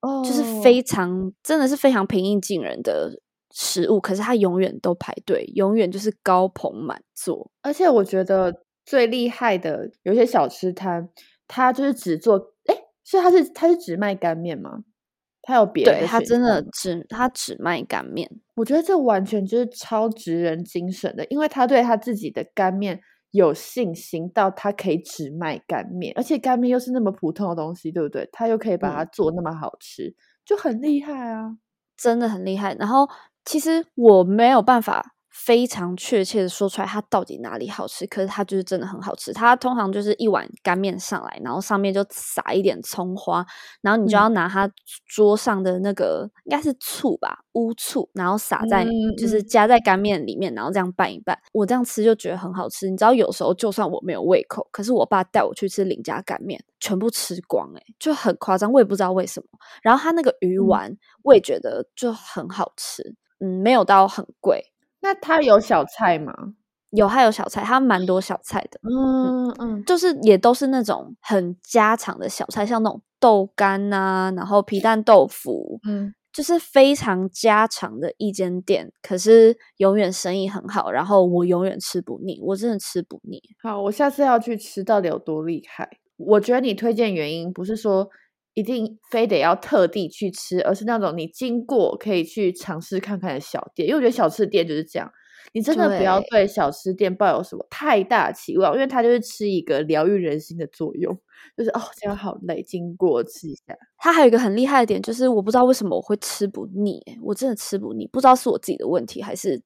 [0.00, 3.20] 哦，就是非常真的是非常平易近人的。
[3.52, 7.50] 食物，可是它永远都排队，永远就是高朋满座。
[7.62, 11.08] 而且我觉得最厉害的，有些小吃摊，
[11.48, 12.36] 它就是只做，
[12.66, 14.84] 哎，所以它是它是只卖干面吗？
[15.42, 15.92] 它有别的？
[15.92, 18.30] 对，它真的只它只卖干面。
[18.54, 28.28] 我觉得这完全就是超职人精神的，因为他对他自己的干面有信心，到他可以只卖干面，而且干面又是那么普通的东西，对不对？
[28.30, 31.56] 他又可以把它做那么好吃，就很厉害啊，
[31.96, 32.74] 真的很厉害。
[32.74, 33.08] 然后。
[33.44, 39.32] 其实我没有办法非常确切的说出来它到底哪里好吃，可是它就是真的很好吃。
[39.32, 43.44] 它通常就是一碗干面上来，然后上面就撒一点葱花，
[43.80, 44.70] 然后你就要拿它
[45.06, 51.38] 桌上的那个应该是醋吧，乌醋，然后撒在就是加在干面里面，然后这样拌一拌。
[51.52, 52.90] 我这样吃就觉得很好吃。
[52.90, 59.46] 你知道有时候就算我没有胃口，可是我爸带我去吃林家干面，全部吃光，诶就很夸张，我也不知道为什么。
[59.80, 63.14] 然后他那个鱼丸，我也觉得就很好吃。
[63.40, 64.72] 嗯，没有到很贵。
[65.00, 66.32] 那它有小菜吗？
[66.90, 68.80] 有，它有小菜，它蛮多小菜的。
[68.82, 78.92] 嗯嗯，就是也都是那种很家常的小菜，像那种豆干呐，然后皮蛋豆腐，嗯，就是非常家常的一间店。
[79.02, 83.40] 可是永远生意很好，然后我永远吃不腻，我真的吃不腻。
[83.62, 85.88] 好，我下次要去吃，到底有多厉害？
[86.16, 88.10] 我觉得你推荐原因不是说。
[88.54, 93.88] 一定非得要特地去吃，而是那种你经过可以去尝试看看的小店。
[93.88, 95.10] 因为我觉得小吃店就是这样，
[95.52, 101.16] 你真的不要对小吃店抱有什么太大期望，因为它就是吃一个疗愈人心的作用。
[101.56, 103.74] 就是哦，这样好累，经过吃一下。
[103.96, 109.62] 它还有一个很厉害的点，就是我不知道为什么我会吃不腻，我真的吃不腻，不知道是我自己的问题，还是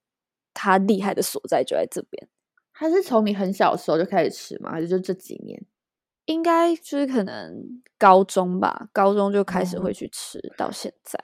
[0.53, 2.29] 它厉害的所在就在这边。
[2.73, 4.71] 它是从你很小的时候就开始吃吗？
[4.71, 5.61] 还是就这几年？
[6.27, 11.19] 应该就是可能高中吧，高中就开始会去吃到现在，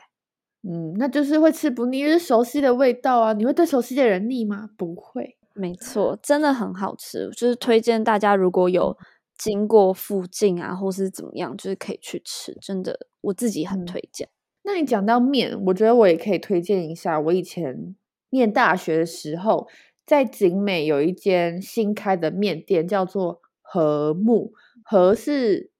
[0.62, 3.32] 嗯，那就是会吃不腻，是熟悉的味道啊。
[3.32, 4.70] 你会对熟悉的人腻吗？
[4.76, 8.96] 不会，没错，真的很好吃，就是推荐大家如果有
[9.38, 14.28] 经过附近啊，或是怎么样，就是可以去吃，真的，我自己很推荐。
[14.62, 17.96] 那你讲到面，我觉得我也可以推荐一下，我以前
[18.28, 19.66] 念大学的时候，
[20.04, 24.52] 在景美有一间新开的面店，叫做和睦。
[24.90, 25.70] 和是，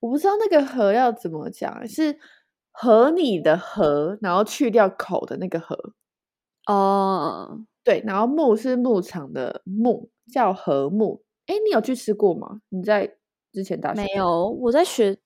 [0.00, 2.18] 我不知道那个河要怎么讲，是
[2.72, 5.76] 和你的和，然后去掉口的那个和。
[6.66, 11.22] 哦，对，然后牧是牧场的牧，叫和牧。
[11.46, 12.60] 哎，你有去吃过吗？
[12.70, 13.18] 你在
[13.52, 14.48] 之前大学没有？
[14.48, 15.18] 我在学，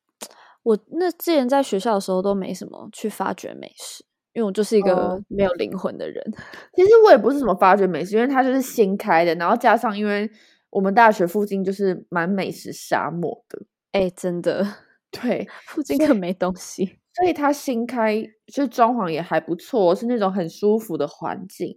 [0.64, 6.20] 我那之前在学校的时候都没什么去发掘美食，因为我就是一个没有灵魂的人。
[6.74, 10.28] 其实我也不是什么发掘美食，因为它就是新开的，然后加上因为
[10.70, 13.60] 我们大学附近就是蛮美食沙漠的。
[13.92, 14.66] 哎，真的，
[15.10, 16.98] 对，附近可没东西。
[17.14, 21.76] 所以它新开，就是装潢也还不错，是那种很舒服的环境。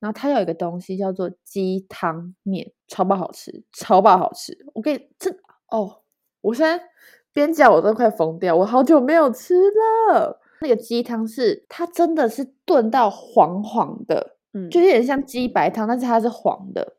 [0.00, 4.58] 然后它有一个东西叫做鸡汤面，超爆好吃，超爆好吃。
[4.74, 5.30] 我给你这
[5.70, 6.02] 哦，
[6.40, 6.84] 我现在
[7.32, 10.40] 边讲我都快疯掉，我好久没有吃了。
[10.60, 16.96] 那个鸡汤是它真的是炖到黄黄的，嗯，就有点像鸡白汤，但是它是黄的。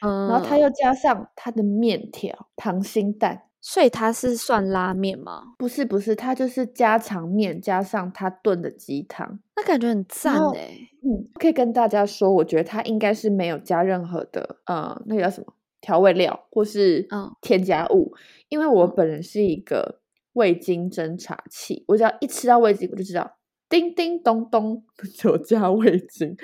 [0.00, 3.42] 嗯，然后它又加上它的面条、溏心蛋。
[3.58, 5.54] 所以它是算拉面吗？
[5.58, 10.70] 不是，不是，它就是家常面加上它炖的鸡汤，那感觉很赞哎。
[11.02, 17.08] 嗯，可以跟大家说，我觉得它应该是没有加任何的呃，那个叫什么调味料或是
[17.40, 18.12] 添加物，
[18.48, 19.98] 因为我本人是一个
[20.34, 23.36] 味精侦查器，我只要一吃到味精，我就知道
[23.68, 24.84] 叮叮咚咚
[25.18, 26.36] 就加味精。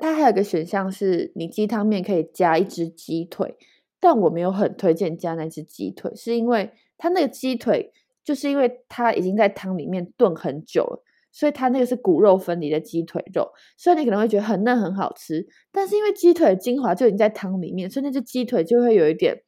[0.00, 3.56] 它还有个选项是，你鸡汤面可以加一只鸡腿。
[4.02, 7.92] 但我没有很推荐加那只鸡腿，是因为它那个鸡腿，
[8.24, 19.42] 就是因为它已经在汤里面炖很久了，所以它那个是骨肉分离的鸡腿肉，所以你可能会觉得很嫩很好吃，但是因为鸡腿的精华就已经在汤里面，所以那只鸡腿就会有一点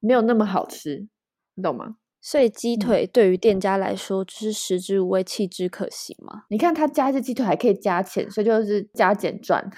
[0.00, 1.08] 没有那么好吃，
[1.54, 1.96] 你懂吗？
[2.28, 6.42] 所以鸡腿对于店家来说就是食之无味，弃之可惜嘛。
[6.50, 9.70] 你看他加一只鸡腿还可以加钱，所以就是加减赚。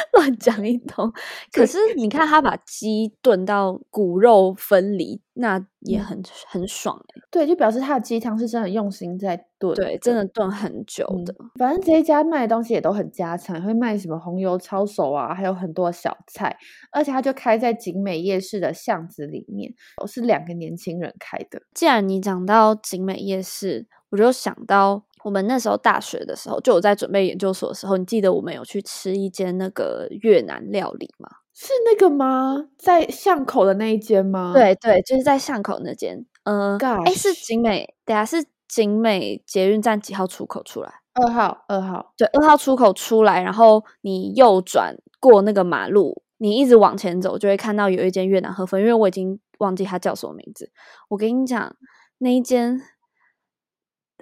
[0.12, 1.12] 乱讲一通，
[1.52, 7.22] 可是你看他把鸡炖到骨肉分离，那也很很爽哎。
[7.30, 11.34] 对，就表示他的鸡汤是真的用心在炖，对，真的炖很久的。
[11.58, 16.56] 反正这一家卖的东西也都很家常，会卖什么红油抄手啊，还有很多小菜，
[16.90, 19.72] 而且他就开在景美夜市的巷子里面，
[20.06, 21.62] 是两个年轻人开的。
[21.74, 25.04] 既然你讲到景美夜市，我就想到。
[25.22, 31.28] 我们那时候大学的时候，就我在准备研究所的时候，你记得我们有去吃一间那个越南料理吗？
[31.52, 32.68] 是那个吗？
[32.78, 34.52] 在巷口的那一间吗？
[34.54, 36.24] 对对，就是在巷口那间。
[36.44, 40.90] 嗯，哎，是景美，等下是景美捷运站几号出口出来？
[41.12, 42.14] 二号，二号。
[42.16, 48.80] 对，二号出口出来，然后你右转过那个马路，你一直往前走，就会看到有一间越南河粉。
[48.80, 50.70] 因为我已经忘记它叫什么名字。
[51.08, 51.76] 我跟你讲，
[52.18, 52.80] 那一间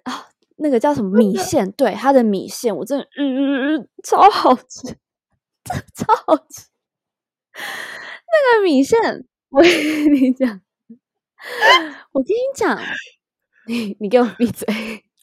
[0.03, 0.31] 啊。
[0.61, 1.71] 那个叫什么米线？
[1.73, 4.97] 对，它的米线我真的，嗯嗯嗯，超好吃，
[5.95, 6.67] 超好吃。
[7.55, 8.99] 那个米线，
[9.51, 9.71] 我跟
[10.15, 10.61] 你讲，
[12.13, 12.79] 我跟你讲，
[13.67, 14.67] 你你给我闭嘴，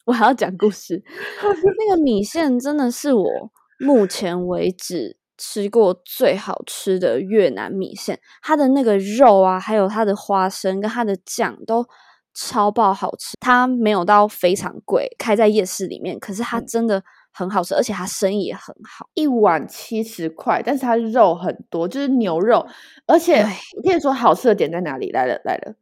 [0.06, 1.02] 我还要讲故事。
[1.42, 11.86] 那个米线真的是我目前为止吃过最好吃的越南米线，它的那个肉啊，还有它的花生跟它的酱都。
[12.36, 22.66] 超爆好吃，它没有到非常贵，开在夜市里面，可是它真的很好吃，而且它生意也很好，一碗七十块，但是它肉很多，就是牛肉，
[23.06, 23.40] 而且
[23.76, 25.10] 我跟你说好吃的点在哪里？
[25.12, 25.74] 来了来了，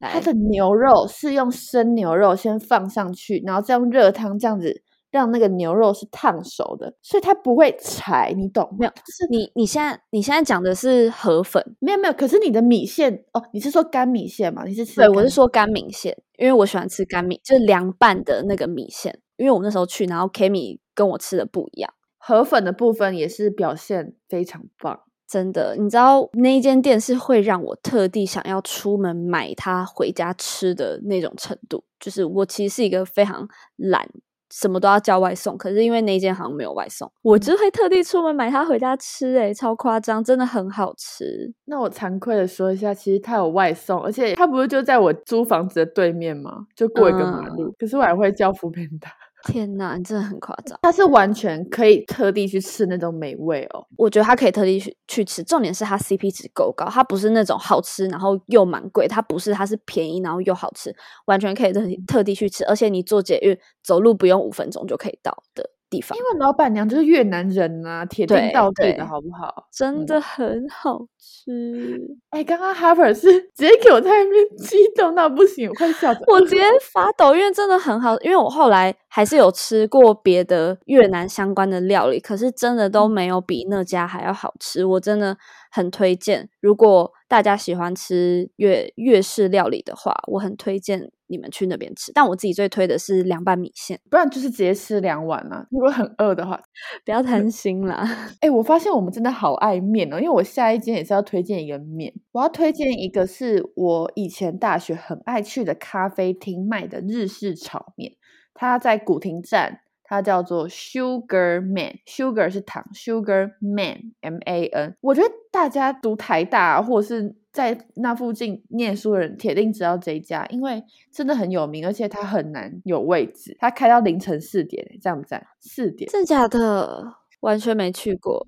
[0.00, 4.82] 它的牛肉是用生牛肉先放上去，然后再用热汤这样子。
[5.12, 8.90] 让那个牛肉是烫熟的，所以它不会柴，你懂没有？
[8.90, 12.14] 就是你你现在你现在讲的是河粉，没有没有。
[12.14, 14.64] 可是你的米线哦，你是说干米线吗？
[14.64, 14.96] 你是吃？
[14.96, 19.20] 对，我是说干米线，因为我喜欢吃干米，就是凉拌的那个米线。
[19.36, 25.76] 因为我那时候去，然后 Kimi 跟我吃的不一样，河粉的部分也是表现非常棒，真的。
[25.76, 34.08] 你知道那一间店是会让我特地想要出门买它回家吃的那种程度，就是我其实是一个非常懒。
[34.52, 41.50] 什么都要叫外送，可是因为那间好像没有外送，我就会特地出门买它回家吃，诶超夸张，真的很好吃。
[41.64, 46.66] 那我惭愧的说一下，其实它有外送，而且它不是就在我租房子的对面吗？
[46.76, 49.10] 就过一个马路，可是我还会叫福平达。
[49.44, 50.78] 天哪，你真的很夸张！
[50.82, 53.84] 他是完全可以特地去吃那种美味哦。
[53.96, 60.94] 我觉得他可以特地去去吃，重点是他 CP 值够高，他不是那种好吃然后又蛮贵，他不是，他是便宜然后又好吃，
[61.26, 65.70] 完全可以特特地去吃，而且你坐捷运走路不用五分钟就可以到的。
[65.92, 69.68] 地方，因为老板娘就是越南人呐，铁定到底的好不好？
[69.70, 72.00] 真的很好吃。
[72.30, 76.24] 哎，刚刚 Harper 是 直接给我在那边激动到不行，我快笑死。
[76.26, 78.18] 我直接发抖，因为真的很好。
[78.20, 84.84] 因为我后来还是有吃过别的越南相关的料理，可是真的都没有比那家还要好吃。
[84.86, 85.36] 我真的
[85.70, 92.12] 很推荐，如果大家喜欢吃粤粤式料理的话，我很推荐你们去那边吃。
[92.12, 95.66] 但我自己最推的是凉拌米线，不然就是直接吃两碗啊。
[95.70, 96.60] 如果很饿的话，
[97.06, 98.06] 不要贪心啦。
[98.40, 108.12] 哎，我发现我们真的好爱面哦，因为我下一间也是要推荐一个面，我要推荐一个是我以前大学很爱去的咖啡厅卖的日式炒面，
[108.52, 109.78] 它在古亭站。
[110.12, 114.94] 它叫做 Sugar Man，Sugar 是糖，Sugar Man M A N。
[115.00, 123.56] 我觉得大家读台大或者是在那附近念书的人，铁定知道这一家，因为真的很有名，而且它很难有位置。
[123.58, 125.42] 它开到凌晨四点，赞不赞？
[125.60, 126.10] 四点？
[126.10, 127.14] 真的假的？
[127.40, 128.46] 完全没去过。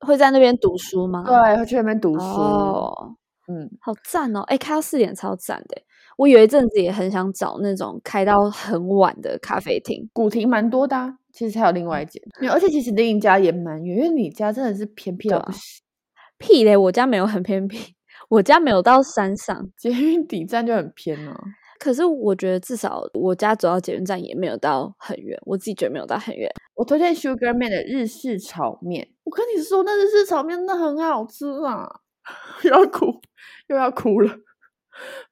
[0.00, 1.24] 会在那边读书吗？
[1.24, 2.26] 对，会去那边读书。
[2.26, 3.16] 哦，
[3.48, 4.40] 嗯，好赞哦！
[4.48, 5.80] 哎，开到四点超赞的。
[6.16, 15.60] 我有一阵子也很想找那种开到很晚的咖啡厅，古亭蛮多的，其实还有另外一间，而且其实另一家也蛮远，因为你家真的是偏僻到不行。
[16.38, 17.94] 屁嘞，我家没有很偏僻，
[18.28, 21.38] 我家没有到山上，捷运底站就很偏了。
[21.78, 26.50] 可是我觉得至少我家走到捷运站也没有到很远，我自己觉得没有到很远。
[26.74, 32.00] 我推荐 Sugar Man 的日式炒面，我跟你说，那日式炒面真的很好吃啊！
[32.64, 33.20] 又要哭，
[33.68, 34.30] 又要哭了。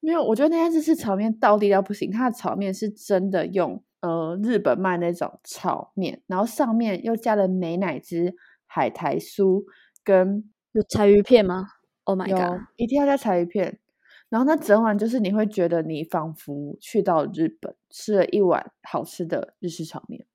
[0.00, 2.11] 没有，我觉得那家日式炒面到地到不行。
[2.11, 8.35] 它的炒面是真的用呃日本卖那种炒面，然后上面又加了美乃滋、
[8.66, 9.64] 海苔酥
[10.03, 11.68] 跟有柴鱼片吗
[12.05, 12.61] ？Oh my god！
[12.77, 13.79] 一定要加柴鱼片。
[14.29, 20.27] 然后那整碗就是你会觉得你仿佛去到日本吃了一碗好吃的日式炒面。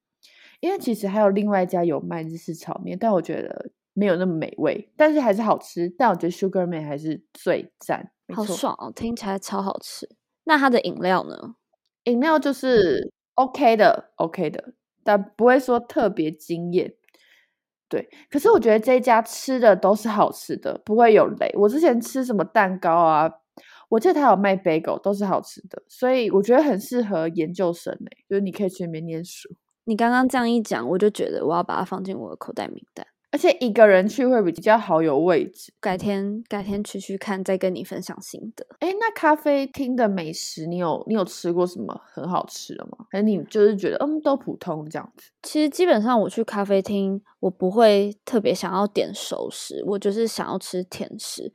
[0.62, 5.94] 因为其实还有另外一家有卖日式炒面，但我觉得没有那么美味，但是还是好吃。
[5.98, 8.12] 但我觉得 Sugar Man 还是最赞。
[8.36, 10.10] 好爽哦，听起来超好吃。
[10.44, 11.56] 那它的饮料呢？
[12.06, 16.94] 饮料就是 OK 的，OK 的，但不会说特别惊艳。
[17.88, 21.52] 对，可是我觉得这一家吃的都是好吃的，不会有雷。
[21.58, 23.30] 我之前吃什么蛋糕啊，
[23.90, 29.50] 我记得他有卖 bagel，都是好吃的，所以我觉得很适合研究生诶，就是你可以去那边念书。
[29.86, 33.08] 你刚刚这样一讲，我就觉得我要把它放进我的口袋名单。
[33.32, 38.66] 而且一个人去会比较好有位置，改天改天去去看，再跟你分享心得。
[38.80, 43.06] 哎，那咖啡厅的美食，你有你有吃过什么很好吃的吗？
[43.12, 45.30] 还是你就是觉得嗯都普通这样子？
[45.44, 51.54] 其实基本上我去咖啡厅，我不会特别想要点熟食，我就是想要吃甜食。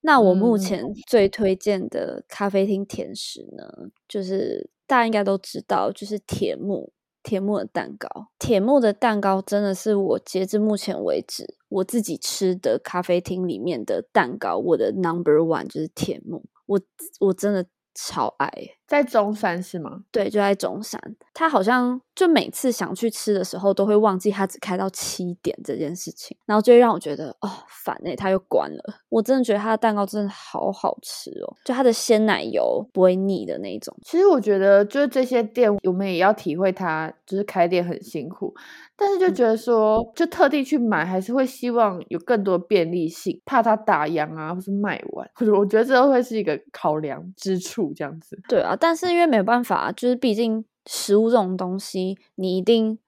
[0.00, 6.92] 那我目前最推荐的咖啡厅甜食呢，就是大家应该都知道，就是铁木。
[7.26, 16.80] 铁木的蛋糕，铁木的蛋糕真的是我截至目前为止我自己吃的咖啡厅里面的蛋糕，我的 number one 就是铁木，我
[17.18, 17.66] 我真的。
[17.98, 18.52] 超爱
[18.86, 20.02] 在中山是吗？
[20.10, 21.00] 对，就在中山。
[21.34, 28.82] 他好像就每次想去吃的时候，都会忘记他只开到七点这件事情，然后就会让我觉得哦烦哎，他又关了。
[29.08, 33.94] 我真的觉得他的蛋糕真的好好吃哦，就他的鲜奶油不会腻的那种。
[34.02, 38.54] 其实我觉得就是这些店，我们也要体会他就是开店很辛苦。
[38.98, 48.40] 但是就觉得说，就特地去买，还是会希望有更多便利性，怕他打烊啊，或是卖完，或 者我觉得这都会是一个考量之处，这样子。
[48.48, 52.98] 对啊，但是因为没有办法，就是毕竟食物这种东西，你一定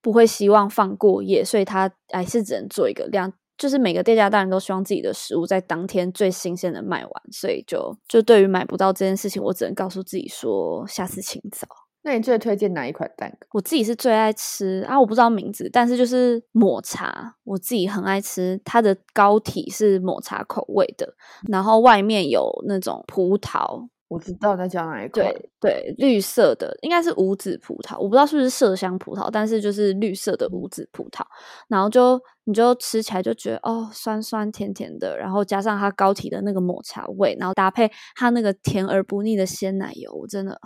[0.00, 11.66] 不会希望放过夜，所以它还是只能做一个量，就是每个店家当然都希望自己的食物在当天最新鲜的卖完，所以就就对于买不到这件事情，我只能告诉自己说，下次请早。
[12.06, 13.46] 那你最推荐哪一款蛋糕？
[13.52, 18.60] 我自己是最爱吃啊，我不知道名字，但是就是抹茶，我自己很爱吃。
[18.62, 21.14] 它的膏体是抹茶口味的，
[21.48, 25.26] 然后外面有那种葡萄，我知道在讲哪一款。
[25.26, 31.22] 对对，绿色的应该是无籽葡萄，我不知道是不是麝香葡萄，但是就是绿色的无籽葡萄。
[31.68, 40.60] 然后就你就吃起来就觉得哦，酸酸甜甜的，然后加上它膏体的那个抹茶味，然后搭配它那个甜而不腻的鲜奶油，我真的。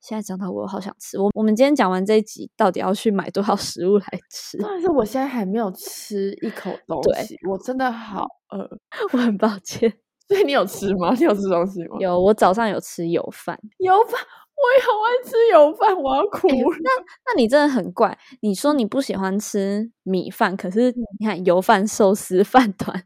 [0.00, 4.58] 现在讲到我好想吃，我我们今天讲完这一集，到底要去买多少食物来吃？
[4.60, 8.68] 但是我现在还没有吃一口东西，我真的好饿，
[9.12, 9.90] 我很抱歉。
[10.28, 11.14] 所以你有吃吗？
[11.18, 11.96] 你有吃东西吗？
[12.00, 13.58] 有，我早上有吃油饭。
[13.78, 16.48] 油饭，我也好爱吃油饭，我要哭。
[16.48, 16.90] 那
[17.26, 23.04] 那你真的很怪，你说你不喜欢吃米饭，可是你看油饭、寿司、饭团。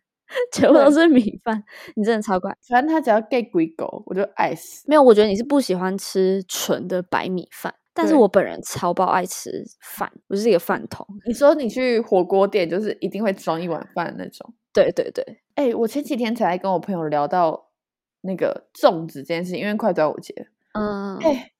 [0.52, 1.64] 全部都是米饭，
[1.96, 2.54] 你真的超怪。
[2.68, 4.84] 反正他只要给鬼狗，我就爱死。
[4.86, 11.04] 没有，我觉得你是不喜欢吃纯的白米饭，但是我本人超爆爱吃饭，我是一个饭桶。
[11.26, 14.54] 你说你去火锅店，就是一定会装一碗饭那种。
[14.72, 17.70] 对对对，哎，我前几天才跟我朋友聊到
[18.20, 20.32] 那个粽子这件事，因为快端午节。
[20.74, 21.50] 嗯，哎，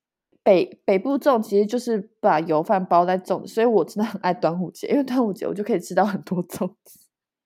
[0.44, 7.00] 北北部粽其实就是把油饭包在粽子，所以我真的很爱端午节，因为端午节我就可以吃到很多粽子。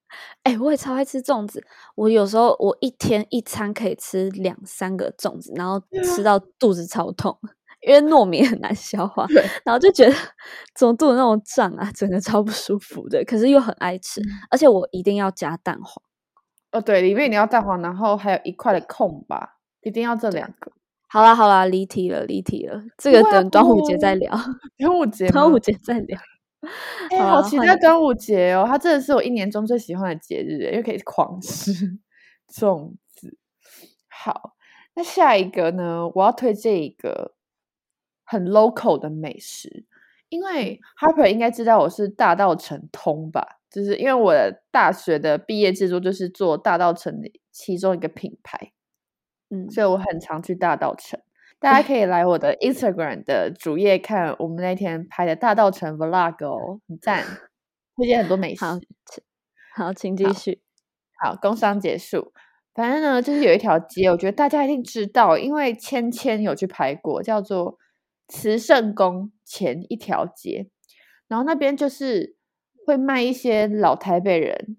[0.44, 1.64] 哎，我也超爱吃粽子。
[1.94, 7.38] 我有时候我一天一餐可以吃两三个粽子，然后吃到肚子超痛，
[7.86, 9.26] 因为糯米很难消化，
[9.64, 10.14] 然后就觉得
[10.74, 13.24] 怎么肚子那种胀啊，整个超不舒服的。
[13.24, 14.20] 可是又很爱吃，
[14.50, 16.02] 而且我一定要加蛋黄。
[16.70, 20.72] 哦，对，里面你要蛋黄，然后还有一块的空吧，一定要这两个。
[21.08, 24.32] 好啦好啦，离题了离题了，这个等端午节再聊。
[24.78, 26.18] 端午节，端午节再聊。
[27.10, 28.64] 哎，好期待端午节哦！
[28.66, 31.72] 它真的是我一年中最喜欢的节日，因为可以狂吃
[32.48, 33.36] 粽子。
[34.08, 34.54] 好，
[34.94, 36.08] 那下一个呢？
[36.14, 37.34] 我要推荐一个
[38.32, 39.84] 很 local 的美食，
[40.30, 43.58] 因为 Harper 应该知道我是大道城通吧？
[43.70, 48.72] 就是因为我的大学的毕业制作就是做大道城的其中一个品牌，
[49.50, 51.20] 嗯，所以我很常去大道城。
[51.58, 57.22] 大家可以来我的 Instagram 的主页看我们那天拍的大道城 Vlog 哦，很赞，
[57.96, 58.64] 推荐很多美食。
[59.74, 60.62] 好，请继续。
[61.22, 62.32] 好，工商结束。
[62.74, 67.78] 反正呢，就是有一条街，我觉得大家一定知道，因为芊芊有去拍过，叫做
[68.28, 70.70] 慈圣宫前一条街。
[71.28, 72.36] 然后那边就是
[72.86, 74.76] 会卖一些老台北人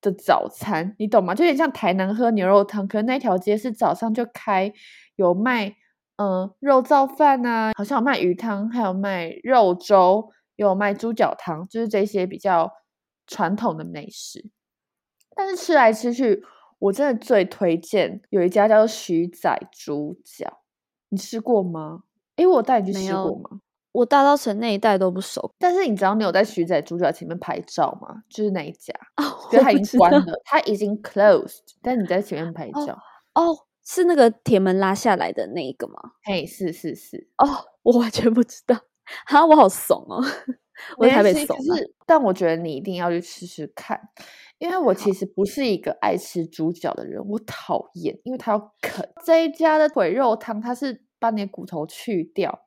[0.00, 1.34] 的早餐，你懂吗？
[1.34, 4.72] 就有点像台南喝牛肉汤，可是那条街是早上就开，
[5.16, 5.76] 有卖。
[6.16, 12.70] 嗯，肉燥饭啊，好像有卖鱼汤，还有卖肉粥，有卖猪脚汤，就是这些比较
[13.26, 14.48] 传统的美食。
[15.34, 16.44] 但是吃来吃去，
[16.78, 20.60] 我真的最推荐有一家叫做徐仔猪脚，
[21.08, 22.04] 你吃过吗？
[22.36, 23.60] 诶，我带你去吃过吗？
[23.92, 25.52] 我大稻城那一带都不熟。
[25.58, 28.22] 但是你知道你有在徐仔猪脚前面拍照吗？
[28.28, 28.92] 就是那一家，
[29.50, 32.98] 觉得它已经关了，它已经 closed，但你在前面拍照
[33.34, 33.56] 哦。
[33.86, 35.94] 是那个铁门拉下来的那一个吗？
[36.22, 37.46] 嘿，是是是哦，
[37.82, 38.74] 我完全不知道，
[39.26, 40.24] 哈，我好怂哦，
[40.96, 41.54] 我台北怂。
[42.06, 44.00] 但我觉得你一定要去试试看，
[44.56, 49.06] 因为我其实不是一个爱吃猪脚的人，我讨厌，因为它要啃。
[49.22, 52.66] 这一家的鬼肉汤，它是把你的骨头去掉。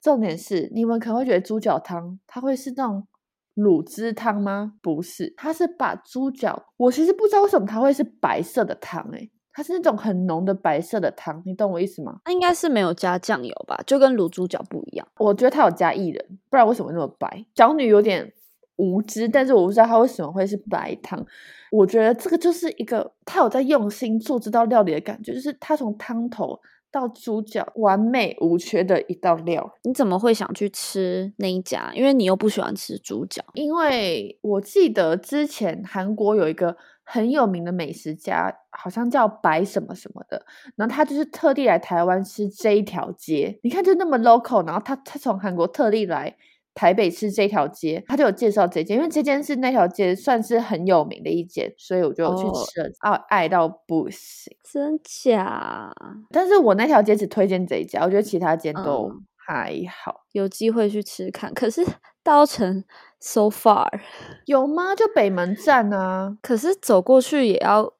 [0.00, 3.06] 重点是，你们可能会觉得猪脚汤它会是那种
[3.54, 4.74] 卤汁汤吗？
[4.80, 12.20] 不是，它是把猪脚，我其实不知道为什么它会是白色的汤，诶它是那种很浓的白色的汤，你懂我意思吗？
[12.24, 15.06] 那应该是没有加酱油吧，就跟卤猪脚不一样。
[15.18, 17.44] 我觉得它有加薏仁，不然为什么那么白？
[17.54, 18.32] 小女有点
[18.76, 21.24] 无知，但是我不知道它为什么会是白汤。
[21.70, 26.58] 我觉得这个就是一个他有在用心做这道料理的感觉，就是他从汤头
[26.92, 29.74] 到猪脚完美无缺的一道料。
[29.82, 31.90] 你怎么会想去吃那一家？
[31.94, 33.42] 因为你又不喜欢吃猪脚。
[33.54, 36.76] 因为我记得之前韩国有一个。
[37.04, 43.58] 很有名的美食家，好像叫白什么什么的，然后他就是特地来台湾吃这一条街。
[43.64, 46.34] 你看，就那么 local，然后他他从韩国特地来
[46.74, 55.92] 台北吃这条街，他就有介绍这间，因为这间是那条街算是很有名的一间，所以我就去吃了，啊，爱到不行，真假？
[56.30, 61.52] 但是我那条街只推荐这一家，我觉得其他间都还好，有机会去吃看。
[61.54, 61.84] 可是
[62.22, 62.84] 稻城。
[63.24, 63.88] So far
[64.46, 64.96] 有吗？
[64.96, 67.94] 就北门站啊，可是走过去也要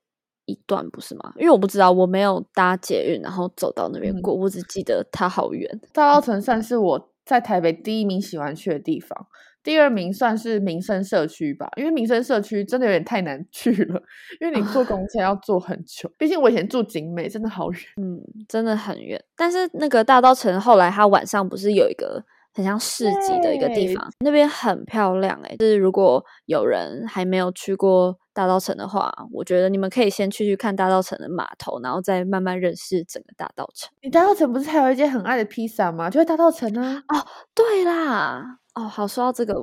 [0.46, 1.32] 一段，不是吗？
[1.36, 5.80] 因为我不知道，我没有搭捷运，然后走到那边过，我只记得它好远。
[5.92, 9.26] 大稻城算是我在台北第一名喜欢去的地方，
[9.62, 14.02] 第二名算是民生社区吧，因为民生社区真的有点太难去了，
[14.40, 19.22] 因为你坐公车要坐很久，毕竟我以前住景美，真的好远，嗯，真的很远。
[19.36, 22.24] 但是那个大稻城后来它晚上不是有一个。
[22.54, 25.56] 很像市集的一个地方，那边很漂亮哎。
[25.56, 33.90] 就是如果有人还没有去过大稻城的话，我觉得你们可以先去去看大稻城的码头，然后再慢慢认识整个大稻城。
[34.02, 36.10] 你大稻城不是还有一间很爱的披萨吗？
[36.10, 37.02] 就在大稻城啊。
[37.08, 39.54] 哦，对啦，哦，好，说到这个，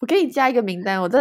[0.00, 1.20] 我给你加一个名单，我这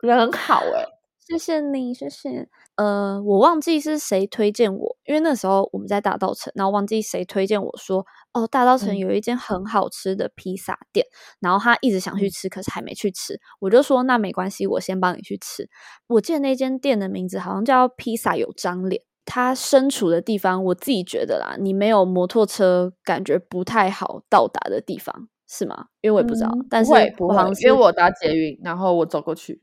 [0.00, 0.84] 人很好哎，
[1.18, 2.48] 谢谢你，谢谢。
[2.78, 8.06] 呃，我忘记是谁推荐我，因为那时候我们在大稻城，然后忘记谁推荐我说。
[8.32, 11.04] 哦，大稻城有一间很好吃的披萨店，
[11.40, 13.40] 然后他一直想去吃，可是还没去吃。
[13.58, 15.68] 我就说那没关系，我先帮你去吃。
[16.06, 19.02] 我记得那间店的名字好像叫披萨有张脸。
[19.24, 25.86] 他身处的地方，我自己觉得啦，你没有摩托车，感觉不太好到达的地方，是吗？
[26.00, 29.60] 因为我也不知道，但是不会，因为我搭捷运，然后我走过去。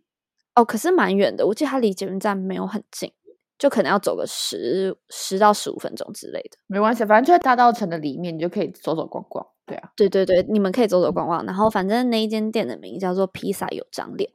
[0.55, 3.11] 哦，可是蛮远的，我记得它离捷运站没有很近。
[3.57, 9.47] 就可能要走个十十到十五分钟之类的，没关系，反正就在大道城的里面，你就可以走走逛逛。
[9.65, 11.43] 对啊，对对对，你们可以走走逛逛。
[11.45, 14.29] 然后反正那一间店的名叫做披萨有张脸，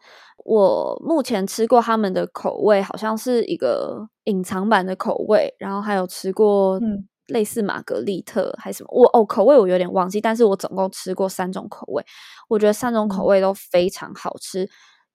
[0.47, 5.55] 我目前吃过他们的口味，好像是一个隐藏版的口味。
[5.59, 6.81] 然后还有吃过
[7.27, 12.03] 类似玛格丽特还是什么，我哦口味我有点忘记，但是我总共吃过三种口味，
[12.49, 14.67] 我觉得三种口味都非常好吃，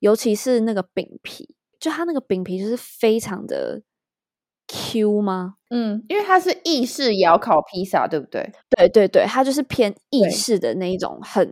[0.05, 1.55] 尤其是那个饼皮。
[1.79, 3.81] 就它那个饼皮就是非常的
[4.67, 5.55] Q 吗？
[5.69, 8.51] 嗯，因为它是意式窑烤披萨，对不对？
[8.69, 11.47] 对对对，它就是偏意式的那一种很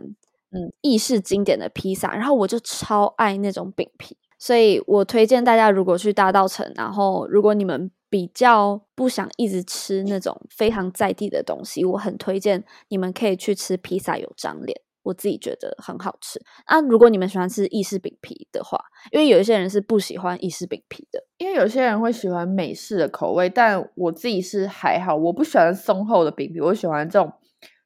[0.50, 14.80] 嗯意式经典的披萨，然后我就超爱那种饼皮，所以我推荐大家如果去大道城，然后如果你们比较不想一直吃那种非常在地的东西，我很推荐你们可以去吃披萨有张脸。
[15.04, 16.80] 我自己觉得很好吃啊！
[16.80, 18.78] 如果你们喜欢吃意式饼皮的话，
[19.12, 27.32] 因为有一些人是不喜欢意式饼皮的，因为有些人会喜欢美式的口味，但我自己是还好，我不喜欢松厚的饼皮，我喜欢这种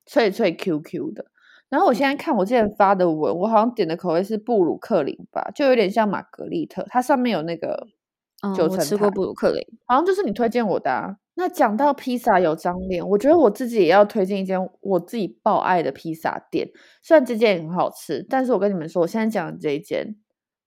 [0.06, 1.26] 脆脆 Q Q 的。
[1.68, 7.86] 然后我现在看我之前发的文，我好像点的口味是布鲁克林吧，就有点像玛格丽特，它上面有那个
[8.56, 11.16] 九层我吃过布鲁克林，好像就是你推荐我的。
[11.38, 16.68] 那讲到披萨有张脸，我觉得我自己也要推荐一间我自己爆爱的披萨店。
[17.00, 20.16] 虽然这间也很好吃，但是我跟你们说，我现在讲的这一间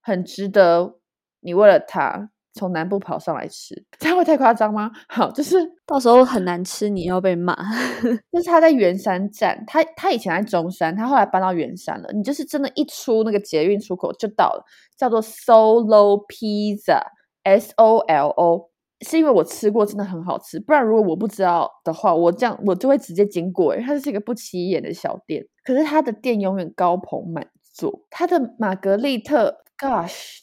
[0.02, 0.96] 很值得
[1.42, 3.84] 你为了它从南部跑上来吃。
[4.00, 4.90] 这样会太夸张吗？
[5.10, 7.54] 好，就是到时候很难吃，你要被骂。
[8.32, 12.10] 就是他在圆山站，他他以前在中山，他后来搬到圆山了。
[12.14, 14.64] 你就是真的，一出那个捷运出口就到了，
[14.98, 18.71] 叫做 Solo Pizza，S O L O。
[19.02, 20.60] 是因为我吃过，真的很好吃。
[20.60, 23.76] 不然如果我不知道的话，我这样我就会直接经过。
[23.78, 28.06] 它是一个不起眼的小店，可是它的店永远高朋满座。
[28.10, 30.40] 它的玛格丽特，Gosh，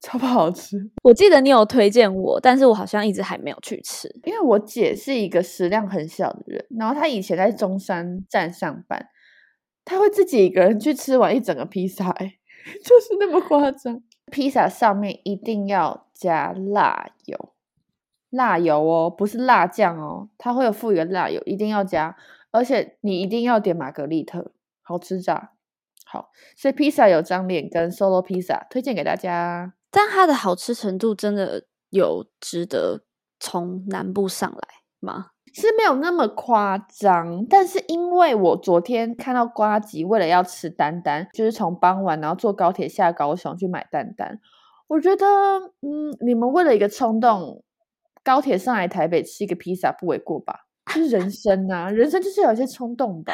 [0.00, 0.76] 超不好吃。
[1.04, 4.08] 我记得你有推荐我，但是我好像一直还没有去吃。
[4.24, 9.06] 因为我姐是一个食量很小的人，然后她以前在中山站上班，
[9.84, 12.34] 她会自己一个人去吃完一整个披萨，哎，
[12.84, 14.02] 就是那么夸张。
[14.32, 17.52] 披萨上面一定要加辣油。
[18.30, 22.16] 辣油哦，不是辣酱哦，它会有附一个辣油，一定要加，
[22.52, 24.52] 而且你一定要点玛格丽特，
[24.82, 25.52] 好吃炸。
[26.06, 33.02] 好，所以披萨有张脸跟 Solo 披萨推荐给大家，但它的好吃程度真的有值得
[33.38, 34.58] 从南部上来
[35.00, 35.28] 吗？
[35.52, 44.40] 是没有那么夸张，但是因为我昨天看到瓜吉为了要吃丹丹，就是从傍晚然后坐高铁下高雄去买丹丹，
[44.86, 45.26] 我觉得
[45.82, 47.64] 嗯，你们为了一个冲动。
[48.22, 50.66] 高铁上来台北吃一个披萨不为过吧？
[50.94, 53.32] 就是人 生啊，人生就是有一些冲动吧，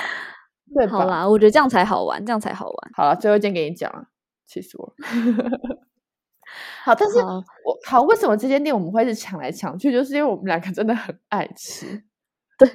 [0.75, 0.93] 对吧？
[0.93, 2.91] 好啦，我觉得这样才好玩，这样才好玩。
[2.95, 4.05] 好了，最后一件给你讲了，
[4.47, 4.95] 气死我！
[6.85, 7.45] 好，但是我
[7.87, 9.91] 好，为什么这间店我们会是抢来抢去？
[9.91, 11.87] 就是因为我们两个真的很爱吃，
[12.59, 12.71] 对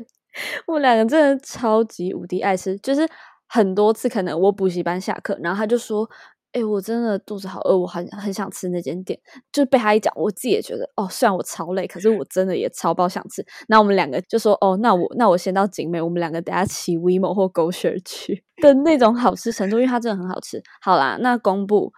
[0.68, 3.08] 我们两个真的超级无敌爱吃，就是
[3.48, 6.10] 很多次可能我补习班下课，然后他就说。
[6.54, 9.18] 哎，我真的肚子好饿，我很很想吃那间店。
[9.54, 13.46] 就被他一讲，我自己也觉得哦，虽然我超累，可是我真的也超爆想吃。
[13.70, 20.62] 那我们两个就说哦，那我那我先到景美，我们两个等下骑 WeMo 或 GoShare 去 的那种好吃程度，因为它真的很好吃。
[20.82, 21.94] 好啦，那公布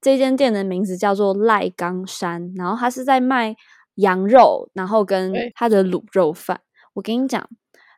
[0.00, 3.54] 这间店的名字叫做赖冈山，然后它是在卖
[3.96, 6.62] 羊肉，然后跟它的卤肉饭。
[6.94, 7.46] 我跟你讲，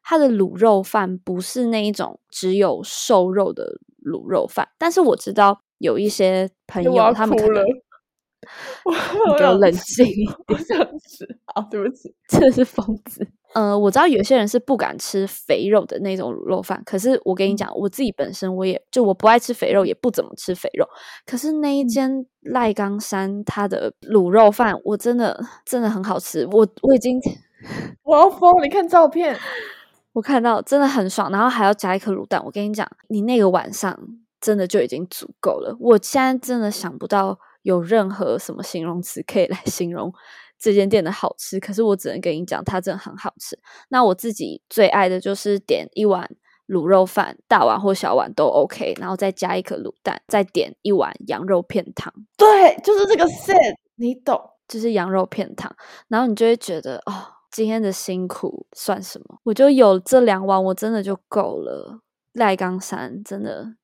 [0.03, 5.63] 它的卤肉饭不是那一种只有瘦肉的卤肉饭，但是我知道。
[5.81, 7.65] 有一些朋友，他们可能
[9.37, 11.27] 给我冷静一点，这样子。
[11.55, 13.27] 好，对不起，这是疯子。
[13.55, 20.87] 呃，我知道有些人是不敢吃肥肉的那种卤肉饭，可是我跟你讲，我自己本身我也就我不爱吃肥肉，也不怎么吃肥肉。
[21.27, 26.47] 可是那一间赖冈山它的卤肉饭，我真的真的很好吃。
[26.53, 27.19] 我我已经
[28.05, 28.63] 我要疯！
[28.63, 29.37] 你看照片，
[30.15, 32.41] 我看到真的很爽，然后还要加一颗卤蛋。
[32.45, 33.99] 我跟你讲，你那个晚上。
[34.41, 35.77] 真的就已经足够了。
[35.79, 40.13] 我现在真的想不到有任何什么形容词可以来 形容
[40.59, 41.61] 这间店的好吃。
[41.61, 43.59] 可是我只能跟你讲，它真的很好吃。
[43.89, 46.31] 那我自己最爱的就是点一碗
[46.69, 52.13] 卤肉饭，大碗或小碗都 OK，然后再加一颗卤蛋，再点一碗羊肉片汤。
[52.37, 55.75] 对，就是这个 set，你懂，就是羊肉片汤。
[56.09, 57.13] 然后你就会觉得，哦，
[57.51, 59.41] 今天的辛苦算什么？
[59.45, 62.01] 我就有这两碗，我真的就够了。
[62.35, 63.75] 赖冈山真的。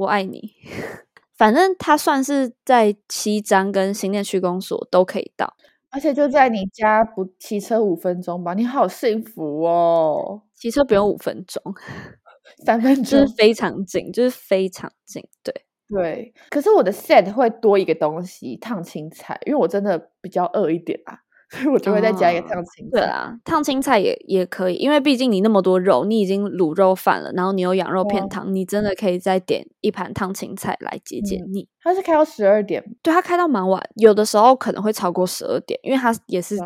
[0.00, 0.54] 我爱你，
[1.36, 5.54] 反正它算是在七张跟新店区公所都可以到，
[5.90, 8.54] 而且就在你家不骑车五分钟吧？
[8.54, 10.42] 你好幸福哦！
[10.54, 11.62] 骑车不用五分钟，
[12.64, 15.22] 三分钟就是非常近，就是非常近。
[15.42, 15.54] 对
[15.90, 21.18] 对，可是我的 set 会多一个东西，烫青菜，因为我真的比较饿一点啊。
[21.50, 22.90] 所以我就会再加一个烫青菜。
[22.92, 31.68] 对啊，烫青菜也也可以，因为毕竟你那么多肉，你已经卤肉饭了，然后你有羊肉片汤，你真的可以再点一盘烫青菜来解解腻。
[31.82, 36.56] 它是开到十二点，对，它开到蛮晚，有的时候可能会超过十二点，因为它也是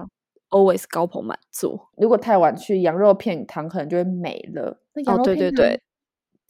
[0.50, 1.90] always 高朋满座。
[1.96, 4.78] 如果太晚去，羊肉片汤可能就会没了。
[5.06, 5.80] 哦，对对对，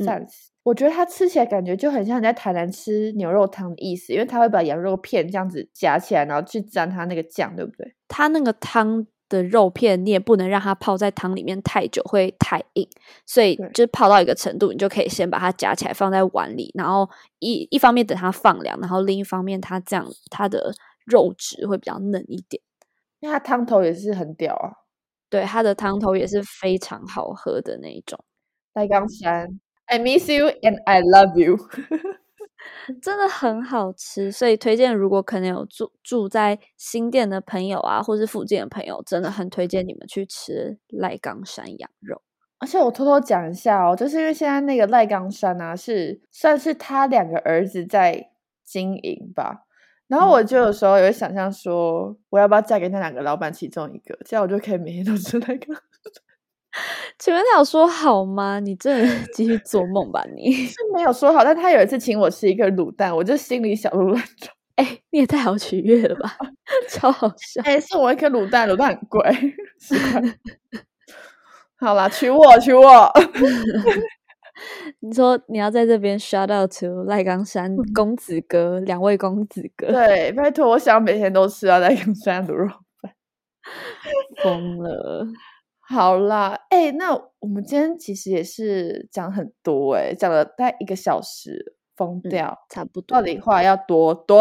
[0.04, 0.50] 赞死！
[0.64, 7.94] 我觉得它吃起来感觉就很像你在台南吃牛肉汤的意思，因为它会把羊肉片这样子夹起来，然后去沾它那个酱，对不对？
[8.08, 12.88] 它那个汤的肉片你也不能让它泡在汤里面太久，会太硬，
[13.26, 17.08] 所以就是泡到一个程度，你就可以先把它夹起来放在碗里，然后
[17.40, 20.72] 一一方面等它放凉，然后另一方面它这样它的
[21.04, 22.62] 肉质会比较嫩一点。
[23.20, 24.72] 因为它汤头也是很屌啊，
[25.28, 28.18] 对，它的汤头也是非常好喝的那一种，
[28.74, 31.56] 赖冈山，I miss you and I love you
[33.02, 42.22] 真的很好吃，所以推荐如果可能有住住在新店的朋友啊，或是附近的朋友，真的很推荐你们去吃赖冈山羊肉。
[42.58, 48.30] 而且我偷偷讲一下哦，就是因为现在那个赖冈山啊，是算是他两个儿子在
[48.64, 49.66] 经营吧。
[50.06, 55.74] 然后我就有时候也会想象说，我要不要嫁给那两个老板其中一个，这样我就可以每天都吃那个。
[57.18, 58.58] 请问他有说好吗？
[58.60, 60.52] 你真的是 继续做梦吧你！
[60.52, 64.52] 是没有说好，但他有一次请我吃一个卤蛋，我就心里小鹿乱撞。
[64.76, 66.36] 哎、你也太好取悦了吧，
[66.90, 67.62] 超好笑。
[67.64, 69.22] 哎、送我一颗卤蛋，卤蛋很贵，
[69.78, 70.20] 十块。
[71.76, 73.12] 好啦，娶我，娶我。
[75.00, 82.68] 你说你要在这边 shout out to 赖冈山公子哥两位公子哥，对，拜托，我想每天都吃啊，赖冈山卤肉。
[84.42, 85.26] 疯了。
[85.94, 92.58] 好啦，哎、那我们今天其实也是讲很多、哎，讲了大概一个小时，疯嗯掉。
[92.68, 94.36] 差不多到，底话要多多？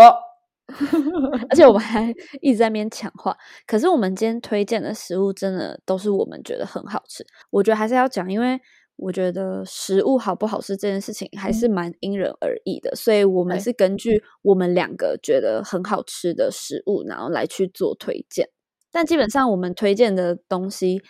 [1.50, 3.38] 而且我们还一直在那边抢话。
[3.68, 8.60] 可是我们今天推荐的食物真的都是我们觉得很好吃，我觉得还是要讲，因为
[8.96, 18.50] 我觉得食物好不好吃这件事情还是蛮因人而异的，所以我们是根据我们两个觉得很好吃的食物，然后来去做推荐。
[18.92, 21.02] 但基本上我们推荐的东西。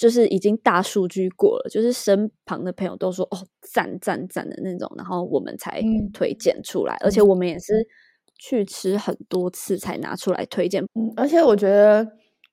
[0.00, 7.86] 就是已经大数据过了，就是身旁的朋友都说哦赞赞赞的那种，然后我们才嗯推荐出来，而且我们也是
[8.38, 10.82] 去吃很多次才拿出来推荐。
[10.94, 12.12] 嗯，而且我觉得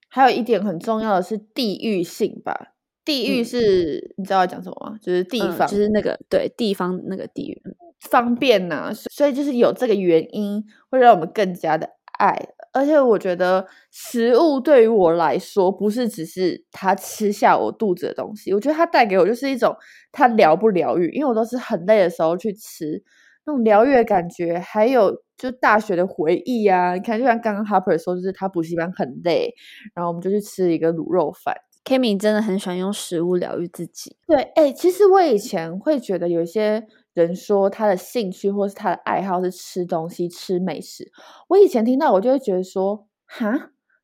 [0.10, 2.74] 还有一点很重要的是地域性吧。
[3.06, 5.00] 地域嗯是、你知道要讲什么吗？
[5.02, 7.62] 就是地嗯方，就是那个对地方那个地域，
[8.02, 11.90] 方便呐、所以就是有这个原因，会让我们更加的
[12.20, 12.50] 爱。
[12.78, 19.76] 而且我觉得食物对于我来说，不是只是它吃下我肚子的东西，我觉得它带给我就是一种
[20.12, 23.04] 它疗不疗愈，因为我都是很累的时候去吃，
[23.46, 26.94] 那种疗愈的感觉，还有就大学的回忆啊。
[26.94, 29.54] 你看，就像刚刚 Harper 说，就是他补习班很累，
[29.94, 31.56] 然后我们就去吃一个卤肉饭。
[31.84, 34.18] Kimi 真的很喜欢用食物疗愈自己。
[34.28, 36.86] 对，哎、其实我以前会觉得有一些
[37.24, 41.12] 人说他的兴趣或是他的爱好是吃东西、吃美食。
[41.48, 43.52] 我以前听到我就会觉得说，哈，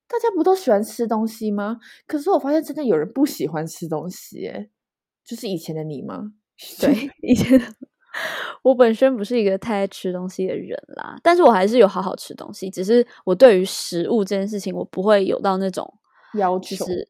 [0.08, 1.80] 大家不都喜欢吃东西吗？
[2.08, 4.70] 可是我发现真的有人不喜欢吃东西，哎，
[5.24, 6.34] 就是以前的你吗？
[6.80, 7.60] 对， 以前
[8.62, 15.92] 我本身不是一个太爱吃东西的人啦，但是我还是有好好吃东西，只是我对于食物这件事情，我不会有到那种
[16.36, 17.10] 要求，就是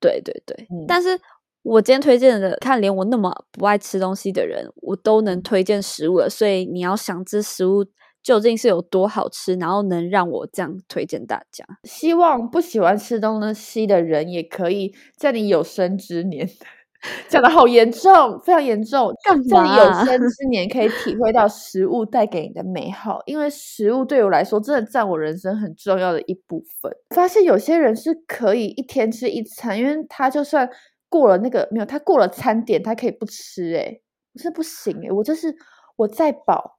[0.00, 1.20] 对对对，嗯但是
[1.68, 7.84] 我今天推荐的，看连我那么不爱吃东西的人，我都能推荐食物了，所以你要想这食物
[8.22, 11.66] 究竟是有多好吃，然后能让我这样推荐大家。
[11.84, 16.48] 希望不喜欢吃东西的人也可以在你有生之年。
[17.28, 19.12] 讲的好严重，非常严重。
[19.24, 26.90] 在你有生之 年，可以体会到食物带给你的美好，因为食物对我来说真的占我人生很重要的一部分。
[27.14, 30.68] 发现有些人是可以一天吃一餐，因为他就算
[31.08, 33.78] 过了那个没有，他过了餐点，他可以不吃、欸。
[33.78, 34.02] 诶
[34.34, 35.54] 我是不行诶、我就是
[35.96, 36.78] 我再饱，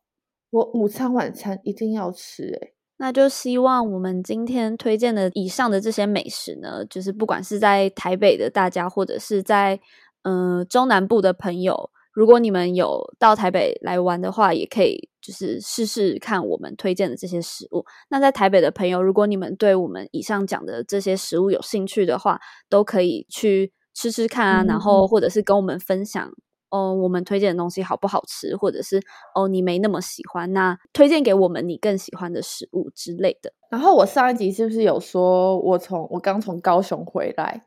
[0.52, 2.74] 我午餐晚餐一定要吃、欸。
[2.98, 9.80] 那就希望我们今天推荐的以上的这些美食呢，就是不管是在台北的大家，或者是在
[10.24, 17.86] 呃中南部的朋友，如果你们有到台北来玩的话，也可以就是试试看我们推荐的这些食物。
[18.10, 26.32] 那在台北的朋友，如果你们对我们以上讲的这些食物有兴趣的话，都可以去吃吃看啊，嗯然后或者是跟我们分享。
[26.72, 29.02] 哦，我们推荐的东西好不好吃，或者是
[29.34, 33.52] 哦你没那么喜欢，那推荐给我们你更喜欢的食物之类的。
[33.72, 37.64] 然后我上一集是不是有说，我从我刚从高雄回来，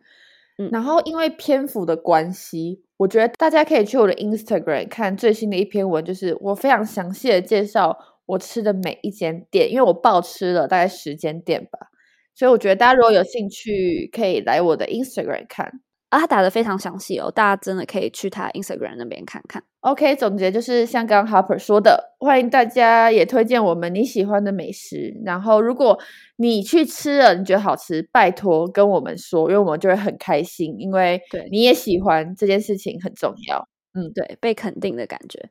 [0.56, 11.88] 嗯然后因为篇幅的关系，我觉得大家可以去我的 Instagram 看最新的一篇文，就是我非常详细的介绍我吃的每一间店，因为我爆吃了大概十间店吧，
[12.36, 15.80] 所以我觉得大家如果有兴趣，可以来我的 Instagram 看。
[16.12, 19.62] 啊，他打的非常详细哦，大家真的可以去他 Instagram 那边看看。
[19.80, 25.18] OK，总结就是像刚刚 Harper 说的，欢迎大家也推荐我们你喜欢的美食。
[25.24, 25.98] 然后，如果
[26.36, 33.66] 你去吃了，你觉得好吃，拜托跟我们说，因为我们就会很开心，因为对你也喜欢这件事情很重要。
[33.94, 35.48] 嗯，对，被肯定的感觉。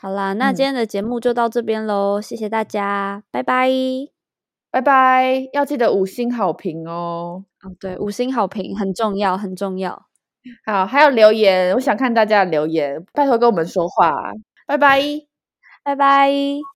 [0.00, 3.70] 好啦，那今天的节目就到这边喽，谢谢大家，拜拜，
[4.74, 7.44] 拜拜，要记得五星好评哦。
[7.62, 10.06] 哦，对，五星好评很重要，很重要。
[10.66, 14.32] 好，还有留言，我想看大家的留言，拜托跟我们说话，
[14.66, 15.00] 拜拜，
[15.84, 16.64] 拜拜。